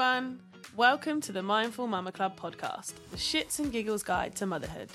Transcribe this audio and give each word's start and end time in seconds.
everyone. 0.00 0.40
Welcome 0.76 1.20
to 1.22 1.32
the 1.32 1.42
Mindful 1.42 1.86
Mama 1.86 2.10
Club 2.10 2.34
podcast, 2.34 2.94
the 3.10 3.18
shits 3.18 3.58
and 3.58 3.70
giggles 3.70 4.02
guide 4.02 4.34
to 4.36 4.46
motherhood. 4.46 4.88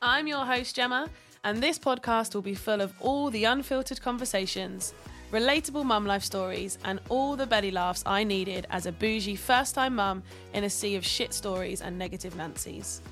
I'm 0.00 0.26
your 0.26 0.46
host, 0.46 0.74
Gemma, 0.74 1.10
and 1.44 1.62
this 1.62 1.78
podcast 1.78 2.34
will 2.34 2.40
be 2.40 2.54
full 2.54 2.80
of 2.80 2.94
all 3.00 3.28
the 3.28 3.44
unfiltered 3.44 4.00
conversations, 4.00 4.94
relatable 5.30 5.84
mum 5.84 6.06
life 6.06 6.22
stories, 6.22 6.78
and 6.86 7.00
all 7.10 7.36
the 7.36 7.44
belly 7.44 7.70
laughs 7.70 8.02
I 8.06 8.24
needed 8.24 8.66
as 8.70 8.86
a 8.86 8.92
bougie 8.92 9.36
first 9.36 9.74
time 9.74 9.96
mum 9.96 10.22
in 10.54 10.64
a 10.64 10.70
sea 10.70 10.96
of 10.96 11.04
shit 11.04 11.34
stories 11.34 11.82
and 11.82 11.98
negative 11.98 12.34
Nancy's. 12.34 13.02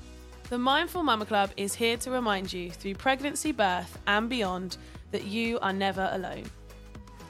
The 0.49 0.57
Mindful 0.57 1.03
Mama 1.03 1.27
Club 1.27 1.51
is 1.57 1.75
here 1.75 1.97
to 1.97 2.09
remind 2.09 2.51
you 2.51 2.71
through 2.71 2.95
pregnancy, 2.95 3.51
birth, 3.51 3.99
and 4.07 4.27
beyond 4.27 4.77
that 5.11 5.25
you 5.25 5.59
are 5.59 5.73
never 5.73 6.09
alone. 6.11 6.45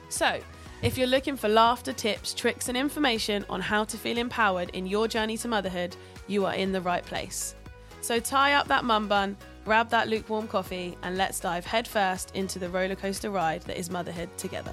So, 0.08 0.40
if 0.82 0.98
you're 0.98 1.06
looking 1.06 1.36
for 1.36 1.48
laughter, 1.48 1.92
tips, 1.92 2.34
tricks, 2.34 2.68
and 2.68 2.76
information 2.76 3.44
on 3.48 3.60
how 3.60 3.84
to 3.84 3.96
feel 3.96 4.18
empowered 4.18 4.70
in 4.70 4.84
your 4.86 5.06
journey 5.06 5.36
to 5.38 5.48
motherhood, 5.48 5.96
you 6.26 6.44
are 6.44 6.54
in 6.54 6.72
the 6.72 6.80
right 6.80 7.04
place. 7.04 7.54
So, 8.00 8.18
tie 8.18 8.54
up 8.54 8.66
that 8.66 8.84
mum 8.84 9.06
bun, 9.06 9.36
grab 9.64 9.90
that 9.90 10.08
lukewarm 10.08 10.48
coffee, 10.48 10.98
and 11.02 11.16
let's 11.16 11.38
dive 11.38 11.64
headfirst 11.64 12.34
into 12.34 12.58
the 12.58 12.66
rollercoaster 12.66 13.32
ride 13.32 13.62
that 13.62 13.78
is 13.78 13.90
motherhood 13.90 14.36
together. 14.36 14.72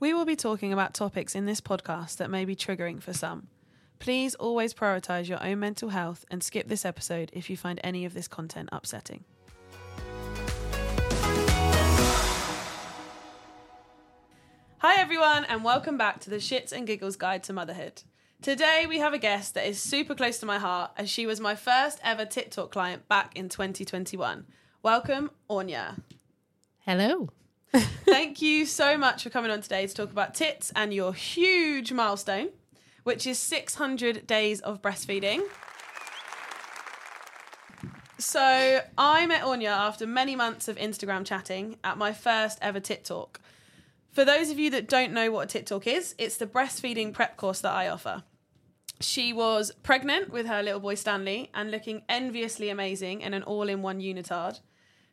We 0.00 0.14
will 0.14 0.24
be 0.24 0.36
talking 0.36 0.72
about 0.72 0.94
topics 0.94 1.34
in 1.34 1.44
this 1.44 1.60
podcast 1.60 2.16
that 2.16 2.30
may 2.30 2.46
be 2.46 2.56
triggering 2.56 3.02
for 3.02 3.12
some. 3.12 3.48
Please 3.98 4.34
always 4.34 4.74
prioritize 4.74 5.28
your 5.28 5.42
own 5.42 5.60
mental 5.60 5.88
health 5.88 6.24
and 6.30 6.42
skip 6.42 6.68
this 6.68 6.84
episode 6.84 7.30
if 7.32 7.48
you 7.48 7.56
find 7.56 7.80
any 7.82 8.04
of 8.04 8.14
this 8.14 8.28
content 8.28 8.68
upsetting. 8.72 9.24
Hi, 14.78 15.00
everyone, 15.00 15.44
and 15.46 15.64
welcome 15.64 15.96
back 15.96 16.20
to 16.20 16.30
the 16.30 16.36
Shits 16.36 16.70
and 16.70 16.86
Giggles 16.86 17.16
Guide 17.16 17.42
to 17.44 17.52
Motherhood. 17.52 18.02
Today, 18.42 18.84
we 18.86 18.98
have 18.98 19.14
a 19.14 19.18
guest 19.18 19.54
that 19.54 19.66
is 19.66 19.80
super 19.80 20.14
close 20.14 20.38
to 20.38 20.46
my 20.46 20.58
heart 20.58 20.92
as 20.96 21.10
she 21.10 21.26
was 21.26 21.40
my 21.40 21.54
first 21.54 21.98
ever 22.04 22.26
Tit 22.26 22.52
Talk 22.52 22.70
client 22.70 23.08
back 23.08 23.36
in 23.36 23.48
2021. 23.48 24.46
Welcome, 24.82 25.30
Aine. 25.50 26.02
Hello. 26.80 27.30
Thank 27.72 28.40
you 28.40 28.66
so 28.66 28.96
much 28.96 29.24
for 29.24 29.30
coming 29.30 29.50
on 29.50 29.60
today 29.62 29.86
to 29.86 29.92
talk 29.94 30.10
about 30.10 30.34
tits 30.34 30.70
and 30.76 30.94
your 30.94 31.12
huge 31.14 31.92
milestone, 31.92 32.50
which 33.06 33.24
is 33.24 33.38
600 33.38 34.26
days 34.26 34.60
of 34.62 34.82
breastfeeding. 34.82 35.40
So, 38.18 38.80
I 38.98 39.26
met 39.26 39.44
Aine 39.46 39.66
after 39.66 40.08
many 40.08 40.34
months 40.34 40.66
of 40.66 40.74
Instagram 40.74 41.24
chatting 41.24 41.76
at 41.84 41.98
my 41.98 42.12
first 42.12 42.58
ever 42.60 42.80
Tit 42.80 43.04
Talk. 43.04 43.40
For 44.10 44.24
those 44.24 44.50
of 44.50 44.58
you 44.58 44.70
that 44.70 44.88
don't 44.88 45.12
know 45.12 45.30
what 45.30 45.44
a 45.44 45.46
Tit 45.46 45.68
Talk 45.68 45.86
is, 45.86 46.16
it's 46.18 46.36
the 46.36 46.48
breastfeeding 46.48 47.12
prep 47.12 47.36
course 47.36 47.60
that 47.60 47.70
I 47.70 47.86
offer. 47.86 48.24
She 48.98 49.32
was 49.32 49.70
pregnant 49.84 50.30
with 50.32 50.46
her 50.46 50.60
little 50.60 50.80
boy 50.80 50.96
Stanley 50.96 51.48
and 51.54 51.70
looking 51.70 52.02
enviously 52.08 52.70
amazing 52.70 53.20
in 53.20 53.34
an 53.34 53.44
all 53.44 53.68
in 53.68 53.82
one 53.82 54.00
unitard. 54.00 54.58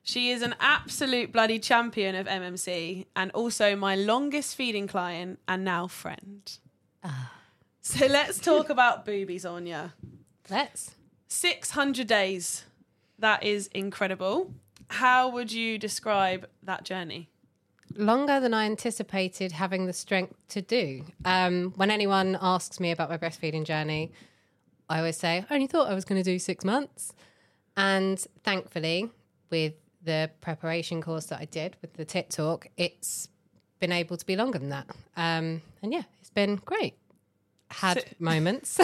She 0.01 0.31
is 0.31 0.41
an 0.41 0.55
absolute 0.59 1.31
bloody 1.31 1.59
champion 1.59 2.15
of 2.15 2.25
MMC 2.25 3.05
and 3.15 3.29
also 3.33 3.75
my 3.75 3.95
longest 3.95 4.55
feeding 4.55 4.87
client 4.87 5.37
and 5.47 5.63
now 5.63 5.85
friend. 5.85 6.57
Ah. 7.03 7.33
So 7.85 8.05
let's 8.07 8.39
talk 8.39 8.69
about 8.69 9.05
boobies, 9.05 9.45
Aine. 9.45 9.91
Let's. 10.49 10.95
600 11.27 12.07
days. 12.07 12.63
That 13.19 13.43
is 13.43 13.67
incredible. 13.67 14.53
How 14.87 15.27
would 15.27 15.51
you 15.51 15.77
describe 15.77 16.47
that 16.63 16.85
journey? 16.85 17.29
Longer 17.95 18.39
than 18.39 18.53
I 18.53 18.65
anticipated 18.65 19.51
having 19.51 19.85
the 19.85 19.91
strength 19.91 20.47
to 20.49 20.61
do. 20.61 21.03
Um, 21.25 21.73
when 21.75 21.91
anyone 21.91 22.37
asks 22.41 22.79
me 22.79 22.91
about 22.91 23.09
my 23.09 23.17
breastfeeding 23.17 23.65
journey, 23.65 24.13
I 24.89 24.99
always 24.99 25.17
say, 25.17 25.45
I 25.49 25.53
only 25.53 25.67
thought 25.67 25.89
I 25.89 25.93
was 25.93 26.05
going 26.05 26.23
to 26.23 26.31
do 26.31 26.39
six 26.39 26.63
months. 26.63 27.13
And 27.75 28.17
thankfully, 28.45 29.11
with 29.49 29.73
the 30.01 30.31
preparation 30.39 31.01
course 31.01 31.25
that 31.25 31.41
I 31.41 31.45
did 31.45 31.75
with 31.81 31.95
the 31.95 32.05
Tit 32.05 32.29
Talk, 32.29 32.67
it's 32.77 33.27
been 33.81 33.91
able 33.91 34.15
to 34.15 34.25
be 34.25 34.37
longer 34.37 34.57
than 34.57 34.69
that. 34.69 34.87
Um, 35.17 35.61
and 35.81 35.91
yeah, 35.91 36.03
it's 36.21 36.29
been 36.29 36.55
great. 36.63 36.95
Had 37.73 37.99
So- 38.01 38.07
moments, 38.19 38.79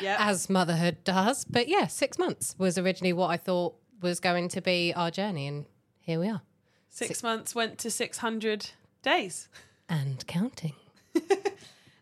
Yeah. 0.00 0.16
as 0.20 0.48
motherhood 0.48 1.04
does. 1.04 1.44
But 1.44 1.68
yeah, 1.68 1.86
six 1.86 2.18
months 2.18 2.54
was 2.58 2.78
originally 2.78 3.12
what 3.12 3.28
I 3.30 3.36
thought 3.36 3.76
was 4.00 4.20
going 4.20 4.48
to 4.50 4.60
be 4.62 4.92
our 4.94 5.10
journey. 5.10 5.46
And 5.46 5.66
here 6.00 6.18
we 6.20 6.28
are. 6.28 6.42
Six 6.88 7.22
months 7.22 7.54
went 7.54 7.78
to 7.78 7.90
600 7.90 8.70
days. 9.02 9.48
And 9.88 10.26
counting. 10.26 10.74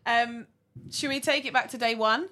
Um, 0.05 0.47
should 0.89 1.09
we 1.09 1.19
take 1.19 1.45
it 1.45 1.53
back 1.53 1.69
to 1.69 1.77
day 1.77 1.93
one? 1.93 2.29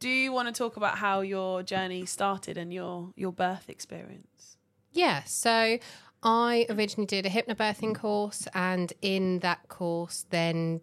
Do 0.00 0.08
you 0.08 0.32
want 0.32 0.48
to 0.48 0.52
talk 0.56 0.76
about 0.78 0.96
how 0.98 1.20
your 1.20 1.62
journey 1.62 2.06
started 2.06 2.56
and 2.56 2.72
your, 2.72 3.12
your 3.16 3.32
birth 3.32 3.68
experience? 3.68 4.56
Yeah, 4.92 5.22
so 5.24 5.78
I 6.22 6.66
originally 6.70 7.06
did 7.06 7.26
a 7.26 7.28
hypnobirthing 7.28 7.94
course, 7.96 8.48
and 8.54 8.92
in 9.02 9.40
that 9.40 9.68
course, 9.68 10.24
then 10.30 10.80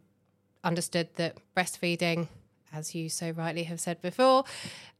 understood 0.63 1.09
that 1.15 1.37
breastfeeding, 1.55 2.27
as 2.73 2.93
you 2.93 3.09
so 3.09 3.31
rightly 3.31 3.63
have 3.63 3.79
said 3.79 4.01
before, 4.01 4.43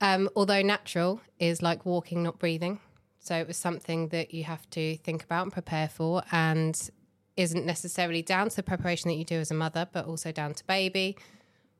um, 0.01 0.29
although 0.35 0.61
natural, 0.61 1.21
is 1.39 1.61
like 1.61 1.85
walking, 1.85 2.23
not 2.23 2.39
breathing. 2.39 2.79
So 3.19 3.35
it 3.35 3.47
was 3.47 3.57
something 3.57 4.09
that 4.09 4.33
you 4.33 4.45
have 4.45 4.69
to 4.71 4.97
think 4.97 5.23
about 5.23 5.43
and 5.43 5.51
prepare 5.51 5.89
for, 5.89 6.23
and 6.31 6.89
isn't 7.35 7.65
necessarily 7.65 8.21
down 8.21 8.49
to 8.49 8.55
the 8.55 8.63
preparation 8.63 9.09
that 9.09 9.15
you 9.15 9.25
do 9.25 9.39
as 9.39 9.51
a 9.51 9.53
mother, 9.53 9.87
but 9.91 10.05
also 10.05 10.31
down 10.31 10.53
to 10.53 10.65
baby. 10.65 11.17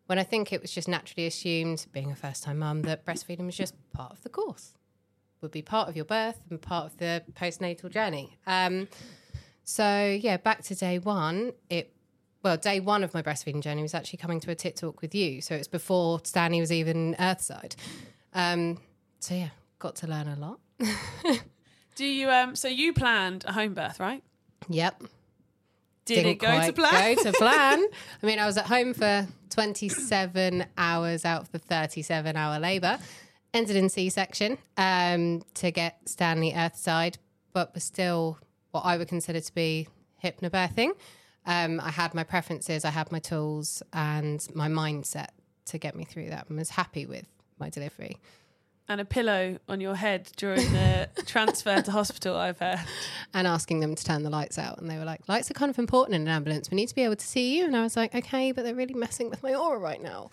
When 0.06 0.20
I 0.20 0.24
think 0.24 0.52
it 0.52 0.62
was 0.62 0.72
just 0.72 0.88
naturally 0.88 1.28
assumed, 1.28 1.86
being 1.92 2.12
a 2.12 2.16
first 2.16 2.44
time 2.44 2.60
mum, 2.60 2.82
that 2.84 3.06
breastfeeding 3.06 3.46
was 3.46 3.56
just 3.56 3.76
part 3.94 4.12
of 4.12 4.22
the 4.24 4.30
course 4.30 4.74
would 5.42 5.52
be 5.52 5.62
part 5.62 5.88
of 5.90 5.96
your 5.96 6.06
birth 6.06 6.40
and 6.50 6.62
part 6.62 6.86
of 6.86 6.98
the 6.98 7.24
postnatal 7.34 7.90
journey. 7.90 8.38
Um, 8.46 8.88
so 9.64 10.18
yeah, 10.22 10.38
back 10.38 10.64
to 10.64 10.76
day 10.76 11.00
one. 11.00 11.54
It 11.70 11.94
well, 12.44 12.58
day 12.58 12.80
one 12.80 13.04
of 13.04 13.14
my 13.14 13.22
breastfeeding 13.22 13.62
journey 13.62 13.82
was 13.82 13.94
actually 13.94 14.18
coming 14.18 14.40
to 14.42 14.52
a 14.52 14.56
tit 14.56 14.76
talk 14.76 15.02
with 15.02 15.14
you. 15.14 15.42
So 15.42 15.56
it's 15.56 15.68
before 15.68 16.22
Stanley 16.24 16.60
was 16.60 16.72
even 16.72 17.16
Earthside. 17.20 17.76
Um, 18.34 18.80
so 19.20 19.36
yeah, 19.36 19.50
got 19.80 19.96
to 19.98 20.08
learn 20.08 20.28
a 20.28 20.36
lot. 20.36 20.60
Do 21.96 22.06
you, 22.06 22.30
um, 22.30 22.56
so 22.56 22.68
you 22.70 22.94
planned 22.94 23.44
a 23.46 23.52
home 23.52 23.74
birth, 23.74 24.00
right? 24.00 24.24
Yep. 24.70 25.04
Did 26.06 26.16
Didn't 26.16 26.32
it 26.32 26.40
go 26.40 26.66
to 26.66 26.74
plan? 26.74 27.16
Go 27.16 27.24
to 27.24 27.32
plan. 27.38 27.86
I 28.24 28.26
mean, 28.26 28.40
I 28.40 28.46
was 28.46 28.58
at 28.58 28.68
home 28.68 28.94
for 28.94 29.28
27 29.50 30.66
hours 30.78 31.26
out 31.26 31.42
of 31.42 31.52
the 31.52 31.60
37 31.60 32.36
hour 32.36 32.60
labour. 32.60 33.00
Ended 33.54 33.76
in 33.76 33.90
C 33.90 34.10
section 34.10 34.58
um, 34.78 35.44
to 35.56 35.72
get 35.72 35.98
Stanley 36.06 36.54
Earthside, 36.54 37.18
but 37.52 37.74
was 37.74 37.84
still 37.84 38.38
what 38.72 38.82
I 38.82 38.96
would 38.98 39.08
consider 39.08 39.42
to 39.42 39.54
be 39.54 39.88
hypnobirthing. 40.24 40.92
Um, 41.46 41.80
I 41.80 41.90
had 41.90 42.14
my 42.14 42.24
preferences, 42.24 42.86
I 42.86 42.90
had 42.90 43.12
my 43.12 43.20
tools, 43.20 43.82
and 43.94 44.46
my 44.54 44.68
mindset 44.68 45.30
to 45.68 45.78
get 45.78 45.96
me 45.96 46.04
through 46.04 46.30
that, 46.30 46.48
and 46.50 46.58
was 46.58 46.70
happy 46.72 47.06
with 47.06 47.26
my 47.60 47.70
delivery. 47.70 48.18
and 48.88 49.00
a 49.02 49.06
pillow 49.06 49.58
on 49.68 49.80
your 49.82 49.96
head 49.96 50.30
during 50.38 50.72
the 50.74 51.08
transfer 51.26 51.82
to 51.82 51.92
hospital, 51.92 52.36
I've 52.36 52.58
heard. 52.60 52.80
and 53.34 53.46
asking 53.48 53.80
them 53.82 53.96
to 53.96 54.04
turn 54.04 54.24
the 54.24 54.30
lights 54.30 54.58
out. 54.58 54.80
And 54.80 54.90
they 54.90 54.98
were 54.98 55.06
like, 55.06 55.28
lights 55.30 55.50
are 55.52 55.54
kind 55.54 55.70
of 55.70 55.78
important 55.78 56.16
in 56.16 56.22
an 56.24 56.28
ambulance. 56.28 56.72
We 56.72 56.76
need 56.76 56.88
to 56.90 56.96
be 56.96 57.04
able 57.04 57.16
to 57.18 57.26
see 57.28 57.58
you. 57.58 57.66
And 57.66 57.76
I 57.76 57.84
was 57.84 57.96
like, 57.96 58.16
okay, 58.16 58.52
but 58.52 58.64
they're 58.64 58.74
really 58.76 58.96
messing 58.96 59.30
with 59.30 59.44
my 59.44 59.54
aura 59.54 59.78
right 59.80 60.02
now. 60.02 60.32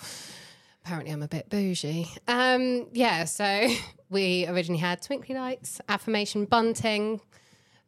Apparently, 0.84 1.12
I'm 1.12 1.22
a 1.22 1.28
bit 1.28 1.50
bougie. 1.50 2.08
Um, 2.28 2.86
yeah, 2.92 3.24
so 3.24 3.68
we 4.08 4.46
originally 4.46 4.80
had 4.80 5.02
twinkly 5.02 5.34
lights, 5.34 5.80
affirmation 5.88 6.44
bunting, 6.46 7.20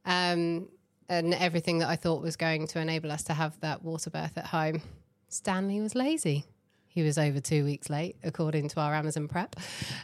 um, 0.05 0.69
and 1.09 1.35
everything 1.35 1.79
that 1.79 1.89
I 1.89 1.97
thought 1.97 2.23
was 2.23 2.37
going 2.37 2.67
to 2.69 2.81
enable 2.81 3.11
us 3.11 3.23
to 3.25 3.35
have 3.35 3.59
that 3.61 3.83
water 3.83 4.11
birth 4.11 4.37
at 4.37 4.47
home. 4.47 4.83
Stanley 5.29 5.81
was 5.81 5.95
lazy. 5.95 6.45
He 6.87 7.03
was 7.03 7.19
over 7.19 7.41
two 7.41 7.65
weeks 7.65 7.91
late, 7.91 8.17
according 8.25 8.69
to 8.71 8.81
our 8.81 8.95
Amazon 8.95 9.29
prep, 9.29 9.57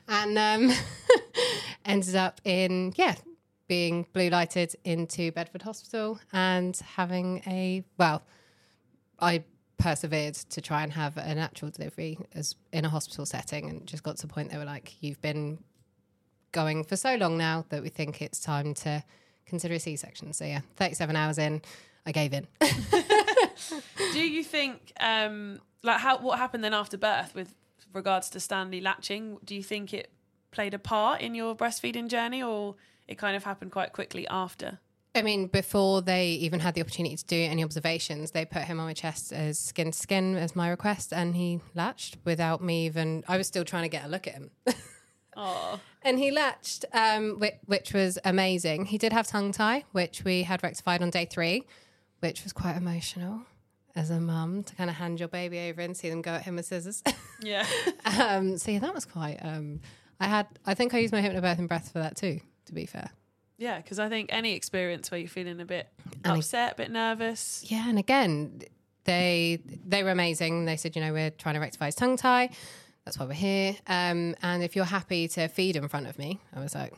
and 0.06 0.38
um, 0.38 0.76
ended 1.84 2.14
up 2.14 2.40
in 2.44 2.92
yeah 2.96 3.16
being 3.66 4.06
blue 4.12 4.28
lighted 4.28 4.76
into 4.84 5.32
Bedford 5.32 5.62
Hospital 5.62 6.20
and 6.32 6.76
having 6.94 7.42
a 7.46 7.82
well, 7.98 8.22
I 9.18 9.44
persevered 9.78 10.34
to 10.34 10.60
try 10.60 10.82
and 10.82 10.92
have 10.92 11.16
a 11.16 11.34
natural 11.34 11.70
delivery 11.70 12.18
as 12.34 12.54
in 12.72 12.84
a 12.84 12.88
hospital 12.88 13.26
setting, 13.26 13.68
and 13.68 13.86
just 13.86 14.02
got 14.02 14.16
to 14.18 14.26
the 14.26 14.32
point 14.32 14.50
they 14.52 14.58
were 14.58 14.64
like, 14.64 15.02
"You've 15.02 15.20
been 15.20 15.58
going 16.52 16.84
for 16.84 16.96
so 16.96 17.16
long 17.16 17.36
now 17.36 17.64
that 17.70 17.82
we 17.82 17.88
think 17.88 18.22
it's 18.22 18.38
time 18.38 18.74
to 18.74 19.02
consider 19.46 19.74
a 19.74 19.80
C 19.80 19.96
section." 19.96 20.32
So 20.32 20.44
yeah, 20.44 20.60
thirty-seven 20.76 21.16
hours 21.16 21.38
in, 21.38 21.62
I 22.06 22.12
gave 22.12 22.32
in. 22.32 22.46
Do 24.12 24.20
you 24.20 24.44
think, 24.44 24.92
um, 25.00 25.60
like, 25.82 26.00
how 26.00 26.18
what 26.18 26.38
happened 26.38 26.64
then 26.64 26.74
after 26.74 26.96
birth 26.96 27.34
with 27.34 27.54
regards 27.92 28.30
to 28.30 28.40
Stanley 28.40 28.80
latching? 28.80 29.38
Do 29.44 29.54
you 29.54 29.62
think 29.62 29.94
it 29.94 30.10
played 30.54 30.72
a 30.72 30.78
part 30.78 31.20
in 31.20 31.34
your 31.34 31.54
breastfeeding 31.54 32.08
journey, 32.08 32.42
or 32.42 32.76
it 33.06 33.18
kind 33.18 33.36
of 33.36 33.44
happened 33.44 33.72
quite 33.72 33.92
quickly 33.92 34.26
after. 34.28 34.78
I 35.16 35.22
mean, 35.22 35.46
before 35.46 36.02
they 36.02 36.28
even 36.28 36.60
had 36.60 36.74
the 36.74 36.80
opportunity 36.80 37.16
to 37.16 37.24
do 37.24 37.36
any 37.36 37.62
observations, 37.62 38.32
they 38.32 38.44
put 38.44 38.62
him 38.62 38.80
on 38.80 38.86
my 38.86 38.94
chest 38.94 39.32
as 39.32 39.58
skin 39.58 39.92
to 39.92 39.98
skin 39.98 40.36
as 40.36 40.56
my 40.56 40.68
request, 40.70 41.12
and 41.12 41.36
he 41.36 41.60
latched 41.74 42.16
without 42.24 42.62
me 42.62 42.86
even. 42.86 43.22
I 43.28 43.36
was 43.36 43.46
still 43.46 43.64
trying 43.64 43.82
to 43.82 43.88
get 43.88 44.04
a 44.04 44.08
look 44.08 44.26
at 44.26 44.34
him. 44.34 44.50
Oh, 45.36 45.80
and 46.02 46.18
he 46.18 46.30
latched, 46.30 46.84
um, 46.92 47.38
which, 47.40 47.54
which 47.66 47.92
was 47.92 48.18
amazing. 48.24 48.86
He 48.86 48.98
did 48.98 49.12
have 49.12 49.26
tongue 49.26 49.52
tie, 49.52 49.84
which 49.92 50.22
we 50.24 50.42
had 50.42 50.62
rectified 50.62 51.02
on 51.02 51.10
day 51.10 51.24
three, 51.24 51.64
which 52.20 52.42
was 52.44 52.52
quite 52.52 52.76
emotional 52.76 53.42
as 53.96 54.10
a 54.10 54.20
mum 54.20 54.62
to 54.64 54.74
kind 54.74 54.90
of 54.90 54.96
hand 54.96 55.20
your 55.20 55.28
baby 55.28 55.58
over 55.70 55.80
and 55.80 55.96
see 55.96 56.10
them 56.10 56.20
go 56.22 56.32
at 56.32 56.42
him 56.42 56.56
with 56.56 56.66
scissors. 56.66 57.02
yeah. 57.40 57.64
um, 58.18 58.58
so 58.58 58.70
yeah, 58.70 58.80
that 58.80 58.94
was 58.94 59.04
quite. 59.04 59.38
Um, 59.42 59.80
I 60.20 60.26
had, 60.26 60.46
I 60.66 60.74
think 60.74 60.94
I 60.94 60.98
used 60.98 61.12
my 61.12 61.20
hypnobirthing 61.22 61.68
breath 61.68 61.92
for 61.92 61.98
that 62.00 62.16
too. 62.16 62.40
To 62.66 62.72
be 62.72 62.86
fair, 62.86 63.10
Yeah, 63.58 63.76
because 63.76 63.98
I 63.98 64.08
think 64.08 64.30
any 64.32 64.54
experience 64.54 65.10
where 65.10 65.20
you're 65.20 65.28
feeling 65.28 65.60
a 65.60 65.66
bit 65.66 65.86
And- 66.24 66.38
upset, 66.38 66.72
a 66.72 66.76
bit 66.76 66.90
nervous. 66.90 67.62
yeah, 67.68 67.86
and 67.88 67.98
again, 67.98 68.62
they 69.04 69.60
they 69.86 70.02
were 70.02 70.10
amazing. 70.10 70.64
They 70.64 70.76
said, 70.78 70.96
you 70.96 71.02
know, 71.02 71.12
we're 71.12 71.28
trying 71.30 71.54
to 71.56 71.60
rectify 71.60 71.86
his 71.86 71.94
tongue 71.94 72.16
tie. 72.16 72.48
That's 73.04 73.18
why 73.18 73.26
we're 73.26 73.32
here. 73.34 73.76
Um, 73.86 74.34
and 74.42 74.62
if 74.62 74.74
you're 74.76 74.84
happy 74.84 75.28
to 75.28 75.48
feed 75.48 75.76
in 75.76 75.86
front 75.88 76.06
of 76.06 76.18
me, 76.18 76.40
I 76.54 76.60
was 76.60 76.74
like, 76.74 76.94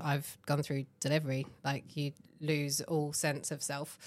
I've 0.00 0.36
gone 0.46 0.62
through 0.62 0.84
delivery. 1.00 1.46
Like 1.64 1.96
you 1.96 2.12
lose 2.40 2.80
all 2.82 3.12
sense 3.12 3.50
of 3.50 3.62
self. 3.62 3.98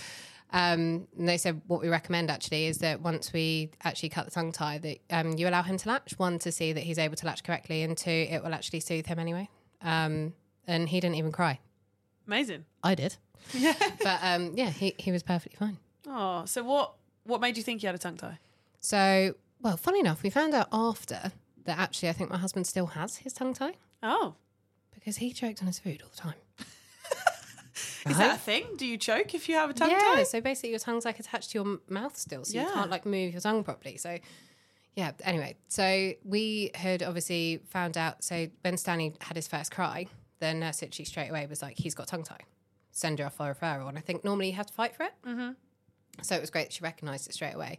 Um, 0.54 1.08
and 1.18 1.28
they 1.30 1.38
said 1.38 1.62
what 1.68 1.82
we 1.82 1.88
recommend 1.88 2.30
actually 2.30 2.66
is 2.66 2.80
that 2.80 3.02
once 3.02 3.32
we 3.32 3.72
actually 3.84 4.10
cut 4.10 4.26
the 4.26 4.32
tongue 4.32 4.52
tie, 4.52 4.78
that 4.80 4.98
um, 5.10 5.34
you 5.38 5.48
allow 5.48 5.64
him 5.64 5.78
to 5.78 5.90
latch. 5.90 6.14
One 6.20 6.40
to 6.40 6.52
see 6.52 6.74
that 6.74 6.82
he's 6.84 6.98
able 7.00 7.16
to 7.16 7.26
latch 7.26 7.44
correctly, 7.44 7.84
and 7.84 7.98
two, 7.98 8.10
it 8.30 8.44
will 8.44 8.54
actually 8.54 8.82
soothe 8.82 9.06
him 9.06 9.18
anyway. 9.18 9.50
Um, 9.82 10.34
and 10.68 10.90
he 10.90 11.00
didn't 11.00 11.16
even 11.16 11.32
cry. 11.32 11.60
Amazing. 12.28 12.66
I 12.84 12.96
did, 12.96 13.16
Yeah. 13.54 13.74
but 14.04 14.20
um, 14.22 14.54
yeah, 14.56 14.70
he 14.70 14.94
he 14.98 15.12
was 15.12 15.24
perfectly 15.24 15.58
fine. 15.58 15.78
Oh, 16.08 16.46
so 16.46 16.64
what? 16.64 16.94
What 17.24 17.40
made 17.40 17.56
you 17.58 17.64
think 17.64 17.82
he 17.82 17.88
had 17.88 17.96
a 17.96 18.00
tongue 18.00 18.18
tie? 18.18 18.40
So, 18.80 19.36
well, 19.62 19.78
funny 19.78 20.00
enough, 20.00 20.24
we 20.24 20.30
found 20.30 20.54
out 20.54 20.68
after 20.72 21.32
that 21.66 21.78
actually 21.78 22.10
I 22.10 22.14
think 22.14 22.30
my 22.30 22.38
husband 22.38 22.66
still 22.68 22.88
has 22.88 23.18
his 23.18 23.34
tongue 23.34 23.54
tie 23.54 23.74
Oh, 24.04 24.36
because 24.94 25.18
he 25.18 25.32
choked 25.32 25.62
on 25.62 25.68
his 25.68 25.80
food 25.80 26.02
all 26.02 26.10
the 26.10 26.18
time. 26.18 26.34
is 28.10 28.18
that 28.18 28.36
a 28.36 28.40
thing? 28.40 28.66
Do 28.78 28.86
you 28.86 28.98
choke 28.98 29.34
if 29.34 29.48
you 29.48 29.56
have 29.56 29.70
a 29.70 29.74
tongue 29.74 29.90
tie? 29.90 29.96
yeah, 29.96 30.16
tie? 30.16 30.24
so 30.24 30.42
basically 30.42 30.72
your 30.72 30.80
tongue's 30.80 31.06
like 31.06 31.20
attached 31.20 31.52
to 31.52 31.58
your 31.60 31.66
m- 31.66 31.82
mouth 31.88 32.18
still, 32.18 32.44
so 32.46 32.56
Yeah. 32.56 32.68
you 32.68 32.74
can't 32.74 32.90
like 32.92 33.06
move 33.06 33.32
your 33.34 33.42
tongue 33.42 33.64
properly. 33.64 33.98
So, 33.98 34.18
yeah, 34.96 35.12
anyway, 35.24 35.56
so 35.68 36.14
we 36.24 36.72
had 36.76 37.04
obviously 37.04 37.62
found 37.70 37.98
out. 37.98 38.24
So 38.24 38.48
when 38.62 38.78
Stanley 38.78 39.14
had 39.22 39.36
his 39.38 39.48
first 39.48 39.72
cry, 39.72 40.08
the 40.40 40.54
nurse 40.54 40.82
literally 40.82 41.06
straight 41.06 41.30
away 41.30 41.46
was 41.46 41.62
like, 41.62 41.78
he's 41.78 41.94
got 41.96 42.08
tongue 42.08 42.24
tie. 42.24 42.42
Send 42.92 43.20
her 43.20 43.26
off 43.28 43.36
for 43.36 43.54
referral. 43.54 43.88
And 43.88 43.98
I 43.98 44.02
think 44.02 44.24
normally 44.26 44.48
you 44.48 44.54
have 44.56 44.66
to 44.66 44.74
fight 44.74 44.96
for 44.96 45.04
it. 45.04 45.14
Mm-hmm. 45.26 45.52
So 46.24 46.36
it 46.36 46.42
was 46.42 46.50
great 46.50 46.64
that 46.66 46.74
she 46.74 46.84
recognised 46.84 47.28
it 47.30 47.34
straight 47.34 47.54
away. 47.56 47.78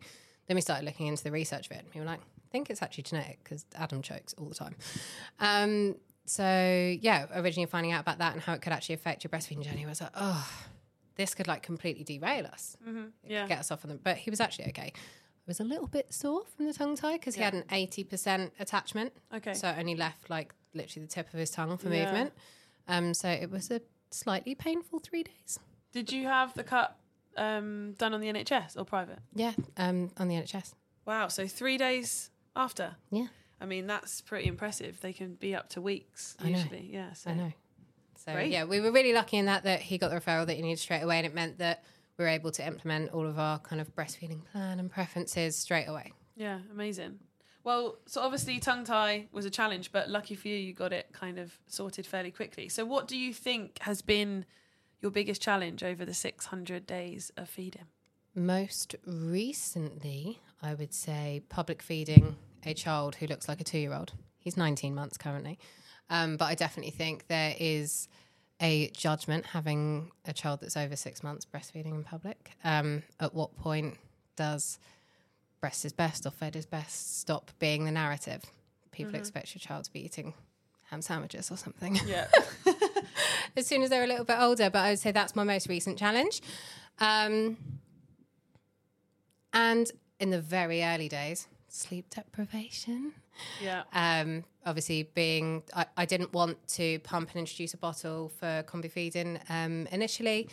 Then 0.52 0.56
we 0.56 0.60
started 0.60 0.84
looking 0.84 1.06
into 1.06 1.24
the 1.24 1.30
research 1.30 1.64
of 1.64 1.72
it. 1.72 1.78
And 1.78 1.94
we 1.94 2.00
were 2.00 2.06
like, 2.06 2.20
I 2.20 2.48
think 2.50 2.68
it's 2.68 2.82
actually 2.82 3.04
genetic 3.04 3.38
because 3.42 3.64
Adam 3.74 4.02
chokes 4.02 4.34
all 4.36 4.44
the 4.50 4.54
time. 4.54 4.76
Um, 5.40 5.96
so 6.26 6.44
yeah, 7.00 7.24
originally 7.34 7.64
finding 7.64 7.90
out 7.92 8.02
about 8.02 8.18
that 8.18 8.34
and 8.34 8.42
how 8.42 8.52
it 8.52 8.60
could 8.60 8.74
actually 8.74 8.96
affect 8.96 9.24
your 9.24 9.30
breastfeeding 9.30 9.62
journey 9.64 9.86
I 9.86 9.88
was 9.88 10.02
like, 10.02 10.10
oh, 10.14 10.46
this 11.14 11.32
could 11.34 11.48
like 11.48 11.62
completely 11.62 12.04
derail 12.04 12.44
us, 12.44 12.76
Yeah. 13.26 13.46
get 13.46 13.60
us 13.60 13.70
off 13.70 13.82
on 13.86 13.88
them. 13.88 14.00
But 14.04 14.18
he 14.18 14.28
was 14.28 14.40
actually 14.42 14.66
okay. 14.66 14.92
I 14.94 15.46
was 15.46 15.58
a 15.58 15.64
little 15.64 15.86
bit 15.86 16.12
sore 16.12 16.42
from 16.54 16.66
the 16.66 16.74
tongue 16.74 16.96
tie 16.96 17.14
because 17.14 17.34
he 17.36 17.40
had 17.42 17.54
an 17.54 17.64
eighty 17.72 18.04
percent 18.04 18.52
attachment. 18.60 19.14
Okay. 19.34 19.54
So 19.54 19.68
it 19.70 19.76
only 19.78 19.94
left 19.96 20.28
like 20.28 20.52
literally 20.74 21.06
the 21.06 21.10
tip 21.12 21.32
of 21.32 21.38
his 21.40 21.48
tongue 21.50 21.78
for 21.78 21.88
Yeah. 21.88 22.04
movement. 22.04 22.32
Um, 22.88 23.14
so 23.14 23.30
it 23.30 23.50
was 23.50 23.70
a 23.70 23.80
slightly 24.10 24.54
painful 24.54 24.98
three 24.98 25.22
days. 25.22 25.58
Did 25.92 26.12
you 26.12 26.26
have 26.26 26.52
the 26.52 26.62
cut 26.62 26.98
um, 27.36 27.94
done 27.98 28.14
on 28.14 28.20
the 28.20 28.28
NHS 28.28 28.76
or 28.76 28.84
private? 28.84 29.18
Yeah, 29.34 29.52
um, 29.76 30.10
on 30.18 30.28
the 30.28 30.34
NHS. 30.36 30.74
Wow. 31.06 31.28
So 31.28 31.46
three 31.46 31.78
days 31.78 32.30
after. 32.54 32.96
Yeah, 33.10 33.26
I 33.60 33.66
mean, 33.66 33.86
that's 33.86 34.20
pretty 34.20 34.48
impressive. 34.48 35.00
They 35.00 35.12
can 35.12 35.34
be 35.34 35.54
up 35.54 35.68
to 35.70 35.80
weeks 35.80 36.36
usually. 36.44 36.88
Yeah. 36.92 37.12
So 37.12 37.30
I 37.30 37.34
know. 37.34 37.52
So 38.24 38.32
Great. 38.32 38.50
yeah, 38.52 38.64
we 38.64 38.80
were 38.80 38.92
really 38.92 39.12
lucky 39.12 39.36
in 39.36 39.46
that 39.46 39.64
that 39.64 39.80
he 39.80 39.98
got 39.98 40.10
the 40.10 40.20
referral 40.20 40.46
that 40.46 40.54
he 40.54 40.62
needed 40.62 40.78
straight 40.78 41.02
away, 41.02 41.18
and 41.18 41.26
it 41.26 41.34
meant 41.34 41.58
that 41.58 41.82
we 42.18 42.24
were 42.24 42.30
able 42.30 42.52
to 42.52 42.66
implement 42.66 43.10
all 43.10 43.26
of 43.26 43.38
our 43.38 43.58
kind 43.58 43.80
of 43.80 43.94
breastfeeding 43.96 44.44
plan 44.52 44.78
and 44.78 44.90
preferences 44.90 45.56
straight 45.56 45.86
away. 45.86 46.12
Yeah, 46.36 46.58
amazing. 46.70 47.18
Well, 47.64 47.98
so 48.06 48.20
obviously 48.20 48.58
tongue 48.58 48.84
tie 48.84 49.28
was 49.32 49.44
a 49.44 49.50
challenge, 49.50 49.92
but 49.92 50.08
lucky 50.08 50.34
for 50.34 50.48
you, 50.48 50.56
you 50.56 50.72
got 50.72 50.92
it 50.92 51.08
kind 51.12 51.38
of 51.38 51.56
sorted 51.66 52.06
fairly 52.06 52.30
quickly. 52.30 52.68
So, 52.68 52.84
what 52.84 53.06
do 53.06 53.16
you 53.16 53.32
think 53.32 53.78
has 53.82 54.02
been 54.02 54.44
your 55.02 55.10
biggest 55.10 55.42
challenge 55.42 55.82
over 55.82 56.04
the 56.04 56.14
600 56.14 56.86
days 56.86 57.30
of 57.36 57.48
feeding? 57.48 57.86
Most 58.34 58.94
recently, 59.04 60.40
I 60.62 60.74
would 60.74 60.94
say 60.94 61.42
public 61.48 61.82
feeding 61.82 62.36
a 62.64 62.72
child 62.72 63.16
who 63.16 63.26
looks 63.26 63.48
like 63.48 63.60
a 63.60 63.64
two 63.64 63.78
year 63.78 63.92
old. 63.92 64.12
He's 64.38 64.56
19 64.56 64.94
months 64.94 65.18
currently. 65.18 65.58
Um, 66.08 66.36
but 66.36 66.46
I 66.46 66.54
definitely 66.54 66.92
think 66.92 67.26
there 67.26 67.54
is 67.58 68.08
a 68.60 68.88
judgment 68.90 69.46
having 69.46 70.12
a 70.24 70.32
child 70.32 70.60
that's 70.60 70.76
over 70.76 70.94
six 70.94 71.22
months 71.22 71.44
breastfeeding 71.44 71.94
in 71.94 72.04
public. 72.04 72.52
Um, 72.64 73.02
at 73.18 73.34
what 73.34 73.56
point 73.56 73.98
does 74.36 74.78
breast 75.60 75.84
is 75.84 75.92
best 75.92 76.26
or 76.26 76.30
fed 76.30 76.54
is 76.56 76.64
best 76.66 77.20
stop 77.20 77.50
being 77.58 77.84
the 77.84 77.90
narrative? 77.90 78.42
People 78.92 79.14
expect 79.14 79.54
your 79.54 79.60
child 79.60 79.84
to 79.84 79.92
be 79.92 80.04
eating 80.04 80.34
ham 80.90 81.00
sandwiches 81.00 81.50
or 81.50 81.56
something 81.56 81.98
Yeah. 82.06 82.26
as 83.56 83.66
soon 83.66 83.82
as 83.82 83.90
they're 83.90 84.04
a 84.04 84.06
little 84.06 84.24
bit 84.24 84.36
older. 84.38 84.70
But 84.70 84.80
I 84.80 84.90
would 84.90 84.98
say 84.98 85.12
that's 85.12 85.36
my 85.36 85.44
most 85.44 85.68
recent 85.68 85.98
challenge. 85.98 86.42
Um, 86.98 87.56
and 89.52 89.90
in 90.20 90.30
the 90.30 90.40
very 90.40 90.82
early 90.82 91.08
days, 91.08 91.48
sleep 91.68 92.10
deprivation. 92.10 93.12
yeah. 93.62 93.82
Um, 93.92 94.44
obviously, 94.64 95.04
being 95.14 95.62
I, 95.74 95.86
I 95.96 96.04
didn't 96.04 96.32
want 96.32 96.66
to 96.68 96.98
pump 97.00 97.30
and 97.30 97.40
introduce 97.40 97.74
a 97.74 97.78
bottle 97.78 98.30
for 98.38 98.62
combi 98.66 98.90
feeding 98.90 99.40
um, 99.48 99.86
initially, 99.90 100.48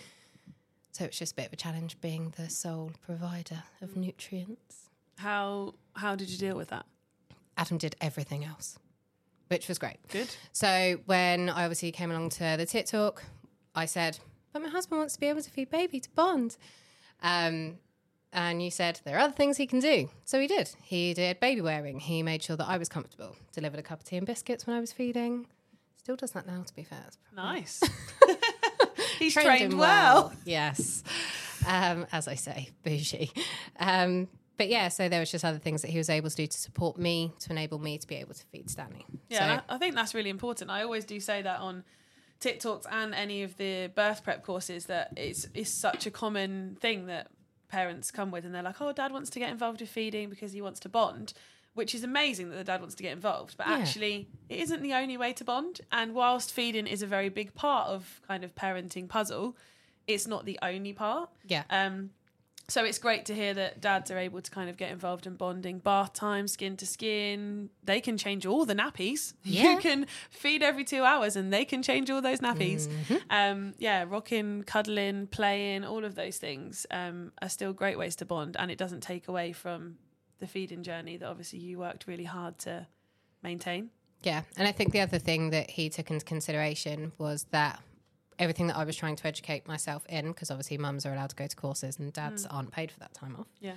so 0.91 1.05
it's 1.05 1.19
just 1.19 1.33
a 1.33 1.35
bit 1.35 1.47
of 1.47 1.53
a 1.53 1.57
challenge 1.57 1.99
being 2.01 2.33
the 2.37 2.49
sole 2.49 2.91
provider 3.05 3.63
of 3.81 3.95
nutrients. 3.95 4.89
How 5.17 5.75
how 5.93 6.15
did 6.15 6.29
you 6.29 6.37
deal 6.37 6.55
with 6.55 6.69
that? 6.69 6.85
Adam 7.57 7.77
did 7.77 7.95
everything 7.99 8.45
else, 8.45 8.79
which 9.49 9.67
was 9.67 9.77
great. 9.77 9.97
Good. 10.07 10.33
So 10.51 10.99
when 11.05 11.49
I 11.49 11.63
obviously 11.63 11.91
came 11.91 12.09
along 12.09 12.29
to 12.31 12.55
the 12.57 12.65
tit 12.65 12.87
talk, 12.87 13.23
I 13.75 13.85
said, 13.85 14.19
"But 14.53 14.61
my 14.61 14.69
husband 14.69 14.99
wants 14.99 15.13
to 15.15 15.19
be 15.19 15.27
able 15.27 15.41
to 15.41 15.49
feed 15.49 15.69
baby 15.69 15.99
to 15.99 16.09
bond." 16.11 16.57
Um, 17.21 17.77
and 18.31 18.61
you 18.63 18.71
said 18.71 19.01
there 19.03 19.15
are 19.17 19.19
other 19.19 19.33
things 19.33 19.57
he 19.57 19.67
can 19.67 19.79
do. 19.79 20.09
So 20.23 20.39
he 20.39 20.47
did. 20.47 20.69
He 20.83 21.13
did 21.13 21.39
baby 21.39 21.61
wearing. 21.61 21.99
He 21.99 22.23
made 22.23 22.43
sure 22.43 22.55
that 22.55 22.67
I 22.67 22.77
was 22.77 22.87
comfortable. 22.87 23.35
Delivered 23.53 23.79
a 23.79 23.83
cup 23.83 23.99
of 23.99 24.05
tea 24.05 24.17
and 24.17 24.27
biscuits 24.27 24.67
when 24.67 24.75
I 24.75 24.79
was 24.79 24.93
feeding. 24.93 25.47
Still 25.97 26.15
does 26.15 26.31
that 26.31 26.47
now, 26.47 26.63
to 26.63 26.75
be 26.75 26.83
fair. 26.83 27.05
Nice. 27.35 27.81
He's 29.19 29.33
trained 29.33 29.47
trained, 29.47 29.73
him 29.73 29.79
well. 29.79 30.31
Yes. 30.45 31.03
Um, 31.67 32.05
as 32.11 32.27
I 32.27 32.35
say, 32.35 32.69
bougie. 32.83 33.31
Um, 33.79 34.27
but 34.59 34.67
yeah, 34.69 34.89
so 34.89 35.09
there 35.09 35.19
was 35.21 35.31
just 35.31 35.43
other 35.43 35.57
things 35.57 35.81
that 35.81 35.89
he 35.89 35.97
was 35.97 36.09
able 36.09 36.29
to 36.29 36.35
do 36.35 36.45
to 36.45 36.57
support 36.57 36.97
me, 36.99 37.33
to 37.39 37.49
enable 37.51 37.79
me 37.79 37.97
to 37.97 38.05
be 38.05 38.15
able 38.17 38.33
to 38.35 38.45
feed 38.51 38.69
Stanley. 38.69 39.05
Yeah, 39.29 39.39
So- 39.57 39.63
I, 39.69 39.75
I 39.75 39.77
think 39.79 39.95
that's 39.95 40.13
really 40.13 40.29
important. 40.29 40.69
I 40.69 40.83
always 40.83 41.05
do 41.05 41.19
say 41.19 41.41
that 41.41 41.59
on 41.61 41.83
TikToks 42.41 42.85
and 42.91 43.13
any 43.15 43.43
of 43.43 43.57
the 43.57 43.87
birth 43.95 44.23
prep 44.23 44.43
courses 44.45 44.85
that 44.85 45.13
it's 45.17 45.47
it's 45.53 45.69
such 45.71 46.05
a 46.05 46.11
common 46.11 46.77
thing 46.79 47.07
that 47.07 47.27
parents 47.69 48.11
come 48.11 48.31
with 48.31 48.45
and 48.45 48.53
they're 48.53 48.63
like, 48.63 48.79
Oh, 48.81 48.91
dad 48.93 49.11
wants 49.11 49.29
to 49.31 49.39
get 49.39 49.49
involved 49.49 49.81
with 49.81 49.89
feeding 49.89 50.29
because 50.29 50.51
he 50.51 50.61
wants 50.61 50.79
to 50.81 50.89
bond 50.89 51.33
which 51.75 51.93
is 51.95 52.03
amazing 52.03 52.49
that 52.49 52.57
the 52.57 52.63
dad 52.63 52.81
wants 52.81 52.95
to 52.95 53.03
get 53.03 53.13
involved. 53.13 53.55
But 53.55 53.67
Yeah. 53.67 53.77
actually 53.77 54.27
it 54.49 54.59
isn't 54.59 54.81
the 54.81 54.93
only 54.93 55.15
way 55.17 55.31
to 55.33 55.43
bond. 55.45 55.79
And 55.91 56.13
whilst 56.13 56.51
feeding 56.51 56.87
is 56.87 57.01
a 57.01 57.07
very 57.07 57.29
big 57.29 57.53
part 57.53 57.87
of 57.87 58.19
kind 58.27 58.43
of 58.43 58.53
parenting 58.55 59.07
puzzle, 59.07 59.55
it's 60.07 60.27
not 60.27 60.43
the 60.45 60.59
only 60.61 60.91
part. 60.93 61.29
yeah. 61.47 61.63
Um, 61.69 62.09
so 62.69 62.83
it's 62.85 62.97
great 62.97 63.25
to 63.25 63.35
hear 63.35 63.53
that 63.53 63.81
dads 63.81 64.11
are 64.11 64.17
able 64.17 64.41
to 64.41 64.51
kind 64.51 64.69
of 64.69 64.77
get 64.77 64.91
involved 64.91 65.27
in 65.27 65.35
bonding, 65.35 65.79
bath 65.79 66.13
time, 66.13 66.47
skin 66.47 66.77
to 66.77 66.85
skin. 66.85 67.69
They 67.83 67.99
can 67.99 68.17
change 68.17 68.45
all 68.45 68.65
the 68.65 68.75
nappies. 68.75 69.33
Yeah. 69.43 69.73
You 69.73 69.79
can 69.79 70.05
feed 70.29 70.61
every 70.61 70.83
two 70.83 71.03
hours, 71.03 71.35
and 71.35 71.51
they 71.51 71.65
can 71.65 71.81
change 71.81 72.11
all 72.11 72.21
those 72.21 72.39
nappies. 72.39 72.87
Um, 73.31 73.73
yeah, 73.79 74.05
rocking, 74.07 74.63
cuddling, 74.63 75.27
playing, 75.27 75.83
all 75.83 76.05
of 76.05 76.13
those 76.13 76.37
things 76.37 76.85
um, 76.91 77.31
are 77.41 77.49
still 77.49 77.73
great 77.73 77.97
ways 77.97 78.15
to 78.17 78.25
bond, 78.25 78.55
and 78.59 78.69
it 78.69 78.77
doesn't 78.77 79.01
take 79.01 79.27
away 79.27 79.51
from 79.51 79.95
the 80.39 80.47
feeding 80.47 80.83
journey 80.83 81.17
that 81.17 81.27
obviously 81.27 81.59
you 81.59 81.79
worked 81.79 82.05
really 82.07 82.25
hard 82.25 82.59
to 82.59 82.87
maintain. 83.41 83.89
Yeah, 84.21 84.43
and 84.57 84.67
I 84.67 84.71
think 84.71 84.91
the 84.91 84.99
other 84.99 85.19
thing 85.19 85.49
that 85.51 85.71
he 85.71 85.89
took 85.89 86.11
into 86.11 86.25
consideration 86.25 87.13
was 87.17 87.45
that 87.51 87.81
everything 88.39 88.67
that 88.67 88.77
I 88.77 88.83
was 88.85 88.95
trying 88.95 89.15
to 89.17 89.27
educate 89.27 89.67
myself 89.67 90.05
in, 90.07 90.29
because 90.29 90.49
obviously 90.49 90.77
mums 90.77 91.05
are 91.05 91.13
allowed 91.13 91.29
to 91.31 91.35
go 91.35 91.45
to 91.45 91.55
courses 91.55 91.99
and 91.99 92.11
dads 92.11 92.45
aren't 92.45 92.71
paid 92.71 92.91
for 92.91 92.99
that 92.99 93.13
time 93.13 93.35
off. 93.39 93.47
Yeah. 93.59 93.73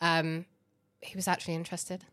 Um, 0.00 0.46
he 1.00 1.16
was 1.16 1.28
actually 1.28 1.54
interested. 1.54 2.04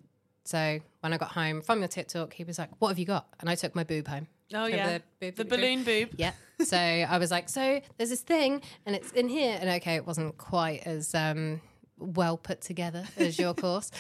So 0.44 0.80
when 1.02 1.14
I 1.14 1.18
got 1.18 1.30
home 1.32 1.62
from 1.62 1.80
your 1.80 1.88
Tit 1.88 2.10
Talk, 2.10 2.34
he 2.34 2.44
was 2.44 2.58
like, 2.58 2.70
"What 2.80 2.90
have 2.90 3.00
you 3.00 3.06
got?" 3.06 3.28
And 3.40 3.50
I 3.50 3.56
took 3.56 3.76
my 3.76 3.84
boob 3.84 4.08
home. 4.08 4.28
Oh 4.54 4.66
Remember 4.66 4.76
yeah, 4.76 4.98
the 4.98 5.04
boob 5.20 5.36
the 5.36 5.44
that 5.44 5.52
we 5.52 5.58
drew? 5.58 5.58
balloon 5.58 5.84
boob. 5.84 6.10
Yeah. 6.18 6.32
So 6.62 6.78
I 6.78 7.18
was 7.18 7.32
like, 7.32 7.48
so 7.48 7.80
there's 7.98 8.10
this 8.10 8.22
thing 8.22 8.62
and 8.86 8.96
it's 8.96 9.12
in 9.12 9.30
here. 9.30 9.58
And 9.60 9.70
okay, 9.70 9.96
it 9.96 10.06
wasn't 10.06 10.38
quite 10.38 10.86
as 10.86 11.16
um, 11.16 11.62
well 11.98 12.38
put 12.38 12.62
together 12.62 13.06
as 13.18 13.40
your 13.40 13.54
course. 13.66 13.92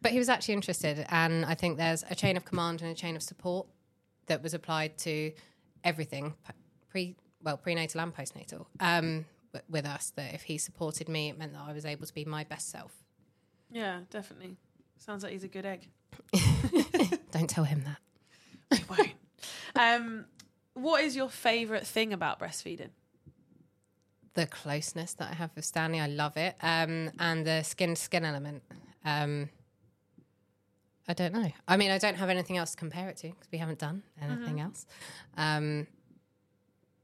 But 0.00 0.12
he 0.12 0.18
was 0.18 0.28
actually 0.28 0.54
interested. 0.54 1.04
And 1.10 1.44
I 1.44 1.54
think 1.54 1.78
there's 1.78 2.04
a 2.08 2.14
chain 2.14 2.36
of 2.36 2.44
command 2.44 2.80
and 2.82 2.90
a 2.90 2.94
chain 2.94 3.16
of 3.16 3.22
support 3.22 3.66
that 4.26 4.42
was 4.42 4.54
applied 4.54 4.96
to 4.98 5.32
everything 5.82 6.34
pre, 6.90 7.16
well, 7.42 7.56
prenatal 7.56 8.00
and 8.00 8.14
postnatal 8.14 8.66
um, 8.80 9.24
with 9.68 9.86
us. 9.86 10.12
That 10.16 10.34
if 10.34 10.42
he 10.42 10.58
supported 10.58 11.08
me, 11.08 11.28
it 11.28 11.38
meant 11.38 11.52
that 11.52 11.62
I 11.66 11.72
was 11.72 11.84
able 11.84 12.06
to 12.06 12.14
be 12.14 12.24
my 12.24 12.44
best 12.44 12.70
self. 12.70 12.92
Yeah, 13.70 14.00
definitely. 14.10 14.56
Sounds 14.96 15.22
like 15.22 15.32
he's 15.32 15.44
a 15.44 15.48
good 15.48 15.66
egg. 15.66 15.88
Don't 17.30 17.48
tell 17.48 17.64
him 17.64 17.84
that. 17.84 17.98
We 18.70 18.96
won't. 18.96 19.12
um, 19.76 20.24
what 20.74 21.02
is 21.02 21.16
your 21.16 21.28
favourite 21.28 21.86
thing 21.86 22.12
about 22.12 22.40
breastfeeding? 22.40 22.90
the 24.38 24.46
closeness 24.46 25.14
that 25.14 25.32
I 25.32 25.34
have 25.34 25.50
with 25.56 25.64
Stanley. 25.64 25.98
I 25.98 26.06
love 26.06 26.36
it. 26.36 26.54
Um, 26.62 27.10
and 27.18 27.44
the 27.44 27.62
skin 27.62 27.90
to 27.90 27.96
skin 27.96 28.24
element. 28.24 28.62
Um, 29.04 29.48
I 31.08 31.14
don't 31.14 31.32
know. 31.32 31.50
I 31.66 31.76
mean, 31.76 31.90
I 31.90 31.98
don't 31.98 32.14
have 32.14 32.28
anything 32.28 32.56
else 32.56 32.72
to 32.72 32.76
compare 32.76 33.08
it 33.08 33.16
to 33.18 33.28
because 33.28 33.48
we 33.50 33.58
haven't 33.58 33.80
done 33.80 34.04
anything 34.22 34.60
else. 34.60 34.86
Um, 35.36 35.88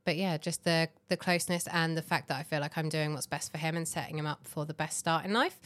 but 0.04 0.16
yeah, 0.16 0.36
just 0.36 0.64
the 0.64 0.88
the 1.08 1.16
closeness 1.16 1.66
and 1.72 1.96
the 1.96 2.02
fact 2.02 2.28
that 2.28 2.38
I 2.38 2.42
feel 2.42 2.60
like 2.60 2.76
I'm 2.76 2.88
doing 2.88 3.14
what's 3.14 3.26
best 3.26 3.50
for 3.50 3.58
him 3.58 3.76
and 3.76 3.86
setting 3.86 4.18
him 4.18 4.26
up 4.26 4.46
for 4.46 4.64
the 4.64 4.74
best 4.74 4.98
start 4.98 5.24
in 5.24 5.32
life. 5.32 5.58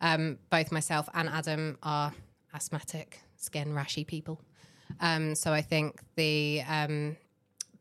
Um, 0.00 0.38
both 0.50 0.70
myself 0.72 1.08
and 1.14 1.28
Adam 1.28 1.78
are 1.82 2.12
asthmatic, 2.54 3.20
skin 3.36 3.72
rashy 3.74 4.06
people. 4.06 4.40
Um, 5.00 5.34
so 5.34 5.52
I 5.52 5.62
think 5.62 6.00
the 6.16 6.62
um, 6.68 7.16